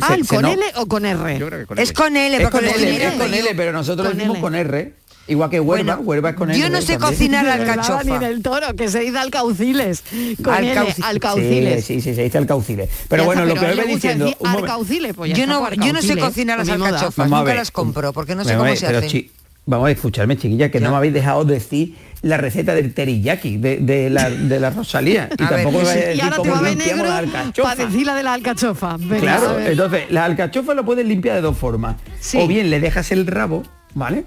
[0.00, 1.38] Al, se- se ¿con no- L o con R?
[1.38, 1.94] Yo creo que con Es L.
[1.94, 3.56] con L, Es con L, es con mirando L, yo.
[3.56, 4.42] pero nosotros Con decimos L.
[4.42, 4.94] con R.
[5.26, 6.58] Igual que Huelva, Bueno, Huelva es con L.
[6.60, 7.10] yo no sé también.
[7.12, 8.04] cocinar alcachofa.
[8.04, 10.02] Ni del toro, que se dice alcauciles.
[10.42, 11.84] Con L, Alcauci- alcauciles.
[11.84, 12.90] Sí, sí, sí, se dice alcauciles.
[13.08, 14.24] Pero Ya bueno, está, lo que él gusta diciendo...
[14.26, 17.56] decir Alcauciles, pues ya Yo no, yo no sé cocinar las alcachofas, nunca ver.
[17.56, 19.30] las compro, porque no sé cómo ver, se pero hacen.
[19.66, 23.78] Vamos a escucharme, chiquilla, que no me habéis dejado decir la receta del teriyaki de,
[23.78, 25.30] de la, de la Rosalía.
[25.38, 27.16] Y A ver, tampoco me sí, vais a Y decir ahora cómo ver limpiamos la
[27.18, 27.62] alcachofa.
[27.74, 28.96] para decir la de la alcachofa.
[28.98, 29.70] Venga, a Claro, ver.
[29.70, 31.96] entonces la alcachofa lo puedes limpiar de dos formas.
[32.20, 32.36] Sí.
[32.42, 33.62] O bien le dejas el rabo,
[33.94, 34.26] ¿vale?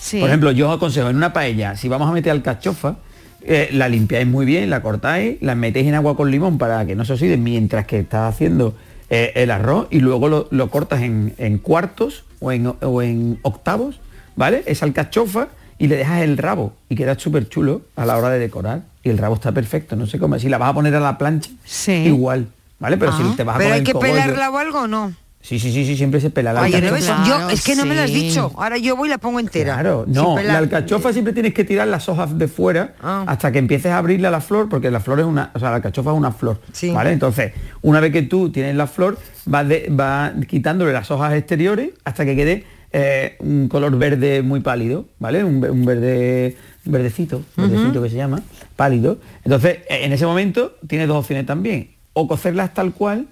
[0.00, 0.20] Sí.
[0.20, 2.96] Por ejemplo, yo os aconsejo en una paella, si vamos a meter alcachofa,
[3.42, 6.94] eh, la limpiáis muy bien, la cortáis, la metéis en agua con limón para que
[6.94, 8.74] no se oxide mientras que estás haciendo
[9.10, 13.38] eh, el arroz y luego lo, lo cortas en, en cuartos o en, o en
[13.42, 14.00] octavos,
[14.36, 14.62] ¿vale?
[14.66, 18.38] Esa alcachofa y le dejas el rabo y queda súper chulo a la hora de
[18.38, 21.00] decorar y el rabo está perfecto, no sé cómo, si la vas a poner a
[21.00, 21.92] la plancha, Sí.
[21.92, 22.48] igual,
[22.80, 22.96] ¿vale?
[22.98, 23.16] Pero Ah.
[23.30, 25.12] si te vas a Pero poner hay que pelarla o algo o no.
[25.40, 28.02] Sí, sí, sí, sí, siempre se pela la Ay, yo, es que no me lo
[28.02, 28.52] has dicho.
[28.56, 29.74] Ahora yo voy y la pongo entera.
[29.74, 33.24] Claro, no, la alcachofa siempre tienes que tirar las hojas de fuera Ah.
[33.26, 35.70] hasta que empieces a abrirle a la flor, porque la flor es una, o sea,
[35.70, 36.90] la alcachofa es una flor, Sí.
[36.90, 37.12] ¿vale?
[37.12, 39.16] Entonces, una vez que tú tienes la flor,
[39.46, 44.60] vas, de- vas quitándole las hojas exteriores hasta que quede eh, un color verde muy
[44.60, 45.44] pálido, ¿vale?
[45.44, 48.40] Un, ve- un verde, un verdecito, verdecito que se llama,
[48.76, 49.18] pálido.
[49.44, 53.26] Entonces, en ese momento tienes dos opciones también, o cocerlas tal cual,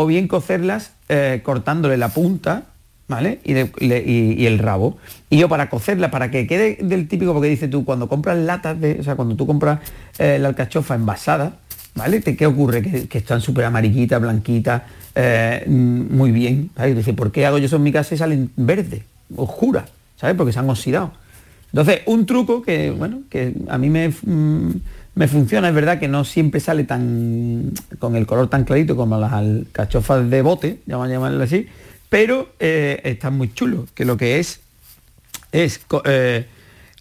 [0.00, 2.62] o bien cocerlas eh, cortándole la punta,
[3.06, 3.38] ¿vale?
[3.44, 4.96] Y, el rabo.
[5.28, 8.80] Y yo para cocerla, para que quede del típico, porque dices tú, cuando compras latas
[8.80, 9.80] de, o sea, cuando tú compras
[10.18, 11.56] eh, la alcachofa envasada,
[11.94, 12.22] ¿vale?
[12.22, 12.80] ¿Te- ¿Qué ocurre?
[12.80, 14.84] Que, están súper amarillitas, blanquitas,
[15.14, 16.70] eh, mm, muy bien.
[16.96, 19.02] Dice, ¿por qué hago yo eso en mi casa y salen verdes,
[19.36, 19.84] oscuras?
[20.16, 20.34] ¿Sabes?
[20.34, 21.12] Porque se han oxidado.
[21.72, 24.70] Entonces, un truco que, bueno, que a mí me, mm,
[25.14, 29.18] me funciona, es verdad que no siempre sale tan con el color tan clarito como
[29.18, 31.66] las alcachofas de bote, vamos a llamarlo así,
[32.08, 34.60] pero eh, está muy chulo, que lo que es
[35.52, 36.46] es eh,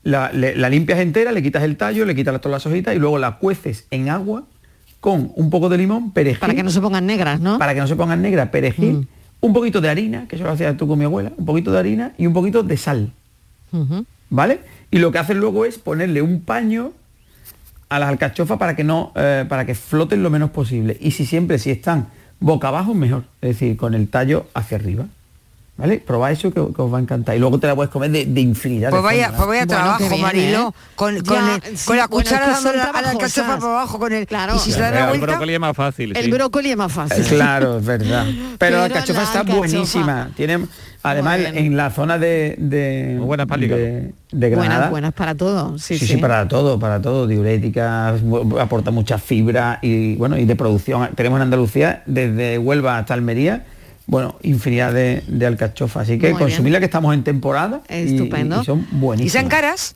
[0.04, 3.00] la, le- la limpias entera, le quitas el tallo, le quitas todas las hojitas y
[3.00, 4.44] luego la cueces en agua
[5.00, 6.40] con un poco de limón, perejil.
[6.40, 7.58] Para que no se pongan negras, ¿no?
[7.60, 9.08] Para que no se pongan negras, perejil, Mm.
[9.42, 11.80] un poquito de harina, que eso lo hacías tú con mi abuela, un poquito de
[11.80, 13.12] harina y un poquito de sal.
[14.30, 14.60] ¿vale?
[14.92, 16.92] Y lo que haces luego es ponerle un paño
[17.90, 20.98] a las alcachofas para que no, eh, para que floten lo menos posible.
[21.02, 22.08] Y si siempre, si están
[22.40, 23.24] boca abajo, mejor.
[23.42, 25.06] Es decir, con el tallo hacia arriba.
[25.78, 26.04] ¿Vale?
[26.06, 27.38] Probad eso que, que os va a encantar.
[27.38, 30.76] Y luego te la puedes comer de, de infinidad Pues vaya, pues vaya trabajo, Marilo,
[30.96, 33.10] con, con, Ya, el- sí, con la bueno, cuchara es que son dándole a la
[33.12, 34.28] alcachofa por abajo con el.
[34.28, 34.56] Claro.
[34.58, 36.18] Y si se da la El brócoli es más fácil.
[36.18, 36.32] El sí.
[36.32, 37.24] brócoli es más fácil.
[37.24, 38.26] Claro, es verdad.
[38.28, 40.30] Pero, Pero la alcachofa la está alcachofa- buenísima.
[40.36, 40.66] Tiene,
[41.04, 41.58] además, Bueno.
[41.60, 43.82] en la zona de, de, buena para el hígado.
[43.82, 44.70] de, de Granada.
[44.76, 45.78] Buenas, buenas para todo.
[45.78, 46.14] Sí, Sí, sí.
[46.14, 48.22] sí, para todo, para todo, diuréticas,
[48.60, 51.10] aporta mucha fibra y bueno, y de producción.
[51.16, 53.66] Tenemos en Andalucía, desde Huelva hasta Almería,
[54.08, 56.04] bueno, infinidad de, de alcachofas.
[56.04, 57.82] Así que consumirla que estamos en temporada.
[57.90, 58.62] y- Estupendo.
[58.62, 59.32] Y, son ¿Y buenísimas.
[59.34, 59.96] sean caras?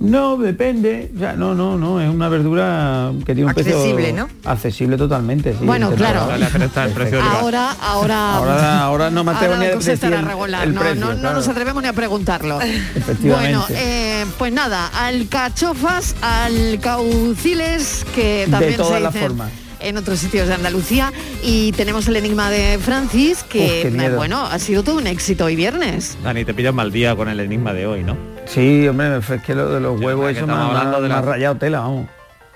[0.00, 1.10] No, depende.
[1.16, 4.28] O sea, no, no, no, es una verdura que tiene un Accesible, precio ¿no?
[4.50, 5.52] accesible totalmente.
[5.52, 6.20] sí, Bueno, en claro.
[6.20, 10.26] Ahora, ahora, Ahora, ahora no me atrevo ahora ni a la cosa decir estará el-
[10.26, 10.68] regular.
[10.68, 11.36] el no, precio, no, no claro.
[11.36, 12.60] nos atrevemos ni a preguntarlo.
[12.60, 13.56] Efectivamente.
[13.58, 19.50] Bueno, eh, pues nada, alcachofas, alcauciles, que también todas se las dicen formas.
[19.80, 21.12] en otros sitios de Andalucía.
[21.42, 25.44] Y tenemos el enigma de Francis, que Uf, eh, bueno, ha sido todo un éxito
[25.46, 26.16] hoy viernes.
[26.22, 28.16] Dani, te pillas mal día con el enigma de hoy, ¿no?
[28.48, 31.56] Sí, hombre, es que lo de los huevos, eso me, ha- hablando de la- rayado
[31.56, 32.06] tela, vamos.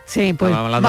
[0.05, 0.81] Sí, pues de vamos a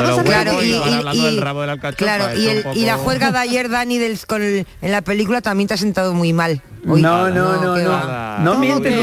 [0.63, 1.97] y, y- y- del y- rabo del alcachofa.
[1.97, 5.01] Claro, y, el- poco- y la juerga de ayer, Dani, del, con el- en la
[5.01, 6.61] película también te ha sentado muy mal.
[6.85, 7.01] Hoy.
[7.01, 8.39] no, no, no, no.
[8.39, 9.01] No ¿Cómo mientes, que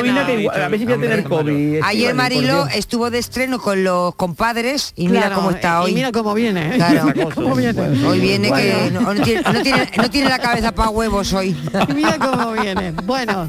[0.50, 1.48] a ver si voy a tener COVID.
[1.48, 5.84] Ayer Estíbaliz, por Marilo estuvo de estreno con los compadres y mira cómo está y
[5.84, 5.94] hoy.
[5.94, 6.72] mira cómo viene.
[6.76, 7.04] Claro.
[7.14, 8.06] Mira cómo viene.
[8.06, 9.00] Hoy viene que Bueno.
[9.00, 11.56] no, no tiene, no tiene- no tiene la cabeza para huevos hoy.
[11.94, 12.90] Mira cómo viene.
[13.04, 13.46] Bueno.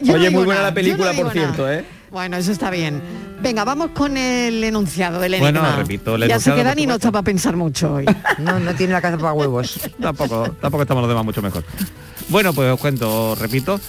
[0.00, 1.78] Yo Oye, muy buena nada, la película, no por cierto, nada.
[1.80, 1.84] ¿eh?
[2.10, 3.00] Bueno, eso está bien.
[3.42, 5.60] Venga, vamos con el enunciado del enigma.
[5.60, 8.04] Bueno, repito, el ya sé enunciado, que Dani no está para pensar mucho hoy.
[8.38, 9.80] No, no tiene la cabeza para huevos.
[10.00, 11.64] tampoco, tampoco estamos los demás mucho mejor.
[12.28, 13.80] Bueno, pues os cuento, os repito.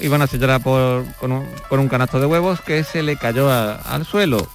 [0.00, 3.48] Iba una señora por, con, un, con un canasto de huevos que se le cayó
[3.50, 4.48] a- al suelo.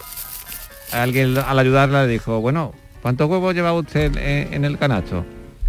[0.91, 5.23] Alguien al ayudarla le dijo, bueno, ¿cuántos huevos lleva usted en, en el canasto?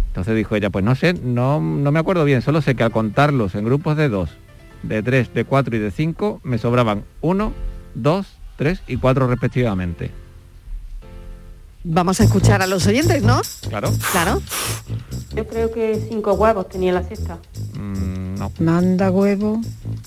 [0.07, 2.91] Entonces dijo ella, pues no sé, no, no me acuerdo bien, solo sé que al
[2.91, 4.29] contarlos en grupos de dos,
[4.83, 7.53] de tres, de cuatro y de cinco, me sobraban uno,
[7.95, 8.27] dos,
[8.57, 10.11] tres y cuatro respectivamente.
[11.83, 13.41] Vamos a escuchar a los oyentes, ¿no?
[13.67, 13.91] Claro.
[14.11, 14.41] Claro.
[15.35, 17.39] Yo creo que cinco huevos tenía la cesta.
[17.73, 18.51] Mm, no.
[18.59, 19.59] Manda huevo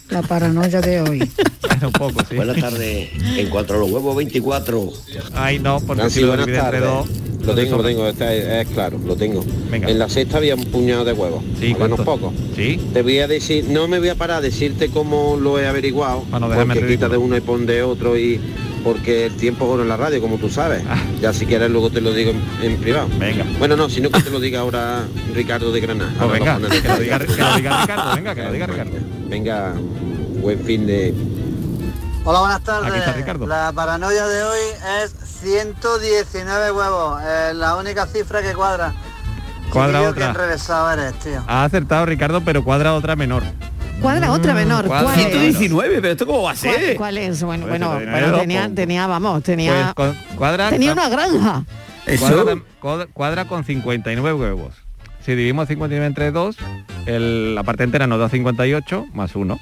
[0.09, 1.19] la paranoia de hoy.
[1.85, 2.37] un poco, sí.
[2.37, 3.11] Buenas tardes.
[3.37, 4.93] En cuanto a los huevos, 24.
[5.35, 7.09] Ay, no, porque Nancy, si lo entre dos...
[7.47, 9.45] Lo tengo, lo tengo, este es, claro, lo tengo.
[9.73, 11.43] En la cesta había un puñado de huevos.
[11.61, 12.05] Sí, ¿cuánto?
[12.05, 12.33] pocos.
[12.57, 12.81] Sí.
[12.93, 16.25] Te voy a decir, no me voy a parar a decirte cómo lo he averiguado,
[16.31, 18.41] no dejarme porque quita de uno y pon de otro y
[18.83, 20.83] porque el tiempo oro en la radio, como tú sabes.
[21.23, 22.33] Ya si quieres luego te lo digo
[22.63, 23.09] en, en privado.
[23.13, 23.17] Ah.
[23.19, 23.45] Venga.
[23.59, 26.13] Bueno, no, sino que te lo diga ahora Ricardo de Granada.
[26.19, 28.93] Pues venga, lo diga- que lo diga Ricardo, venga, que lo diga Ricardo.
[29.29, 29.75] Venga,
[30.43, 31.15] buen fin de...
[32.25, 32.91] Hola, buenas tardes.
[32.91, 33.47] Aquí está Ricardo.
[33.47, 34.59] La paranoia de hoy
[35.05, 37.23] es 119 huevos.
[37.23, 38.95] Es la única cifra que cuadra.
[39.71, 40.27] Cuadra otra.
[40.27, 41.43] qué enrevesado eres, tío.
[41.47, 43.43] Ha acertado Ricardo, pero cuadra otra menor.
[44.01, 44.87] Cuadra otra menor.
[44.87, 45.27] cuadra ¿Cuál es?
[45.33, 46.97] 119, pero esto cómo va a ¿Cuál, ser.
[46.97, 47.43] cuál es?
[47.43, 48.75] Bueno, Pues bueno, 79 bueno dos, tenía, pues.
[48.75, 51.65] tenía, vamos, tenía, Pues cuadra, tenía una granja.
[52.19, 54.75] cuadra, cuadra- cuadra con 59 huevos.
[55.25, 56.57] Si dividimos 59 entre 2,
[57.07, 59.59] el- la parte entera nos da 58 más 1.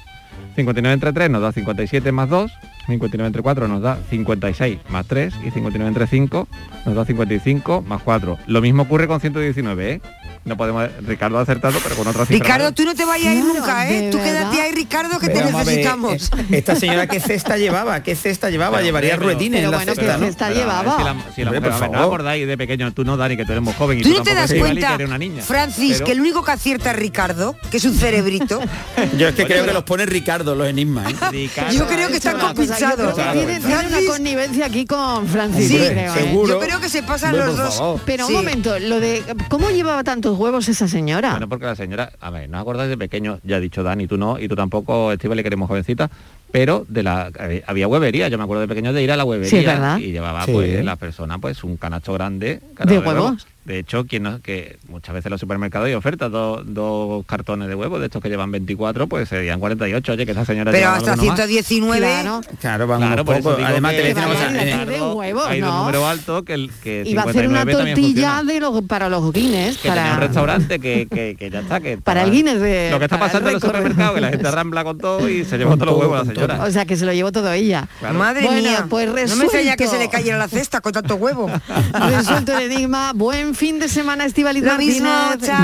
[0.55, 2.51] 59 entre 3 nos da 57 más 2.
[2.87, 5.33] 59 entre 4 nos da 56 más 3.
[5.45, 6.47] Y 59 entre 5
[6.85, 8.37] nos da 55 más 4.
[8.47, 10.01] Lo mismo ocurre con 119, ¿eh?
[10.45, 10.89] No podemos...
[11.05, 12.43] Ricardo ha acertado, pero con otra cifra.
[12.43, 14.09] Ricardo, tú no te vayas a ir nunca, ¿eh?
[14.11, 16.29] Tú quédate ahí, Ricardo, que Pero te ver, necesitamos.
[16.51, 19.77] Esta señora qué cesta llevaba, qué cesta llevaba, Pero, llevaría pero- ruetines pero en la
[19.77, 20.25] bueno, cesta, ¿qué ¿no?
[20.27, 20.97] cesta Pero, a ver, llevaba?
[20.97, 22.13] Si la, si la Hombre, mujer, por a ver, no favor.
[22.13, 23.99] acordáis de pequeño, tú no, Dani, que tú eres muy joven.
[23.99, 25.41] y ¿Tú tú no te das cuenta, que una niña.
[25.43, 28.59] Francis, Pero- que el único que acierta es Ricardo, que es un cerebrito?
[29.17, 31.13] Yo es que creo que los pone Ricardo los enigmas.
[31.31, 31.49] ¿eh?
[31.71, 36.17] Yo creo que están que Tiene, una connivencia aquí con Francis, Sí, yo creo, ¿eh?
[36.17, 36.47] seguro.
[36.53, 38.01] yo creo que se pasan los dos.
[38.05, 40.03] Pero un momento, lo de ¿cómo llevaba
[40.33, 41.31] tantos huevos esa señora?
[41.31, 44.07] Bueno, porque la señora, a ver, no os acordáis de pequeño, ya ha dicho Dani,
[44.07, 46.09] tú no, y tú tampoco, Estivali, que eres muy jovencita,
[46.51, 49.23] pero de la había- había huevería, yo me acuerdo de pequeño de ir a la
[49.25, 50.51] huevería Sí, y llevaba Sí.
[50.51, 53.47] pues la persona pues un canasto grande ¿De huevos?
[53.65, 57.67] De hecho, quien no- que muchas veces en los supermercados hay ofertas, dos, dos cartones
[57.69, 60.89] de huevos, de estos que llevan 24, pues serían 48, oye, que esa señora Pero
[60.89, 61.37] hasta alguno más.
[61.37, 61.99] 119.
[61.99, 62.41] Claro.
[62.59, 63.57] Claro, vamos Claro, por poco.
[63.63, 65.79] Además, que- te una cosa, la eh, hay de un ¿no?
[65.79, 69.31] número alto que el que Iba a hacer una 59 tortilla de los, para los
[69.31, 72.59] Guinness, que tenía un para, restaurante que, que, que ya está que para el Guinness
[72.59, 75.29] de lo que está para pasando en los supermercados que la gente rambla con todo
[75.29, 77.31] y se llevó todos los huevos a la señora O sea, que se lo llevó
[77.31, 77.87] todo ella.
[77.99, 78.19] Claro.
[78.19, 78.85] Madre Bueno, mía.
[78.89, 81.49] pues no me extraña que se le cayera la cesta con tanto huevo.
[82.09, 83.13] Resuelto el enigma.
[83.13, 85.09] Buen fin de semana, Estivaliz Lo mismo.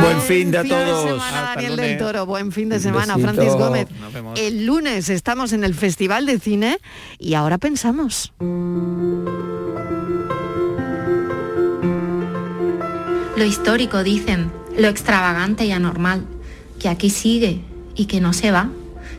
[0.02, 1.04] Buen fin de a todos.
[1.04, 1.90] semana, Hasta el Daniel lunes.
[1.90, 2.26] del Toro.
[2.26, 3.18] Buen fin de semana.
[3.18, 3.88] Francis Gómez.
[4.38, 6.80] El lunes estamos en el Festival de Cine
[7.18, 8.34] y ahora pensamos.
[13.38, 16.26] Lo histórico, dicen, lo extravagante y anormal,
[16.80, 17.62] que aquí sigue
[17.96, 18.70] y que no se va.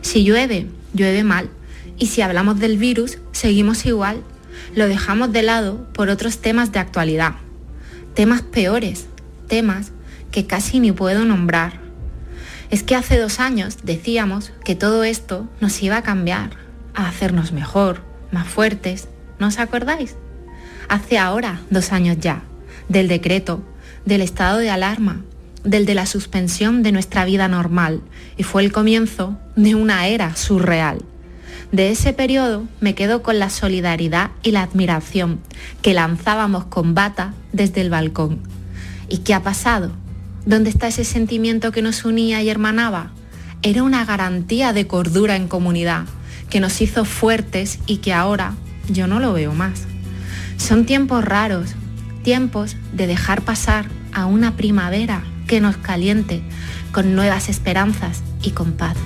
[0.01, 1.49] Si llueve, llueve mal.
[1.97, 4.21] Y si hablamos del virus, seguimos igual.
[4.75, 7.35] Lo dejamos de lado por otros temas de actualidad.
[8.13, 9.07] Temas peores,
[9.47, 9.91] temas
[10.31, 11.79] que casi ni puedo nombrar.
[12.69, 16.51] Es que hace dos años decíamos que todo esto nos iba a cambiar,
[16.93, 18.01] a hacernos mejor,
[18.31, 19.07] más fuertes.
[19.39, 20.15] ¿No os acordáis?
[20.89, 22.43] Hace ahora dos años ya,
[22.89, 23.63] del decreto,
[24.05, 25.21] del estado de alarma,
[25.63, 28.01] del de la suspensión de nuestra vida normal,
[28.35, 31.03] y fue el comienzo de una era surreal.
[31.71, 35.39] De ese periodo me quedo con la solidaridad y la admiración
[35.81, 38.39] que lanzábamos con bata desde el balcón.
[39.07, 39.91] ¿Y qué ha pasado?
[40.45, 43.11] ¿Dónde está ese sentimiento que nos unía y hermanaba?
[43.61, 46.05] Era una garantía de cordura en comunidad,
[46.49, 48.55] que nos hizo fuertes y que ahora
[48.89, 49.83] yo no lo veo más.
[50.57, 51.69] Son tiempos raros,
[52.23, 56.41] tiempos de dejar pasar a una primavera que nos caliente
[56.91, 58.97] con nuevas esperanzas y con paz.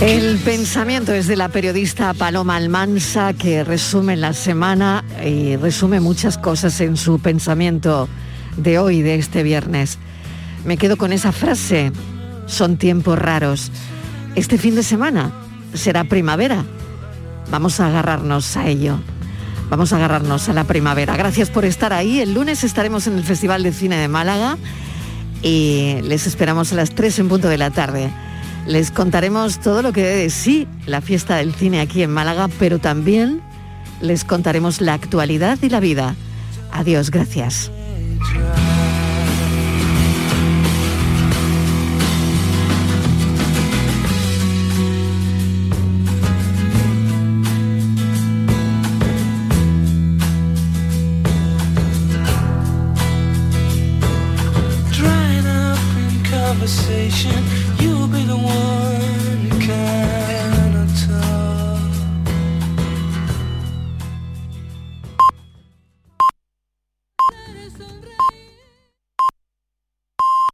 [0.00, 6.38] El pensamiento es de la periodista Paloma Almansa que resume la semana y resume muchas
[6.38, 8.08] cosas en su pensamiento
[8.56, 9.98] de hoy, de este viernes.
[10.64, 11.92] Me quedo con esa frase,
[12.46, 13.70] son tiempos raros.
[14.34, 15.32] Este fin de semana
[15.74, 16.64] será primavera.
[17.50, 18.98] Vamos a agarrarnos a ello.
[19.70, 21.16] Vamos a agarrarnos a la primavera.
[21.16, 22.20] Gracias por estar ahí.
[22.20, 24.56] El lunes estaremos en el Festival de Cine de Málaga
[25.42, 28.10] y les esperamos a las 3 en punto de la tarde.
[28.66, 32.48] Les contaremos todo lo que debe de sí la fiesta del cine aquí en Málaga,
[32.58, 33.42] pero también
[34.00, 36.14] les contaremos la actualidad y la vida.
[36.72, 37.70] Adiós, gracias.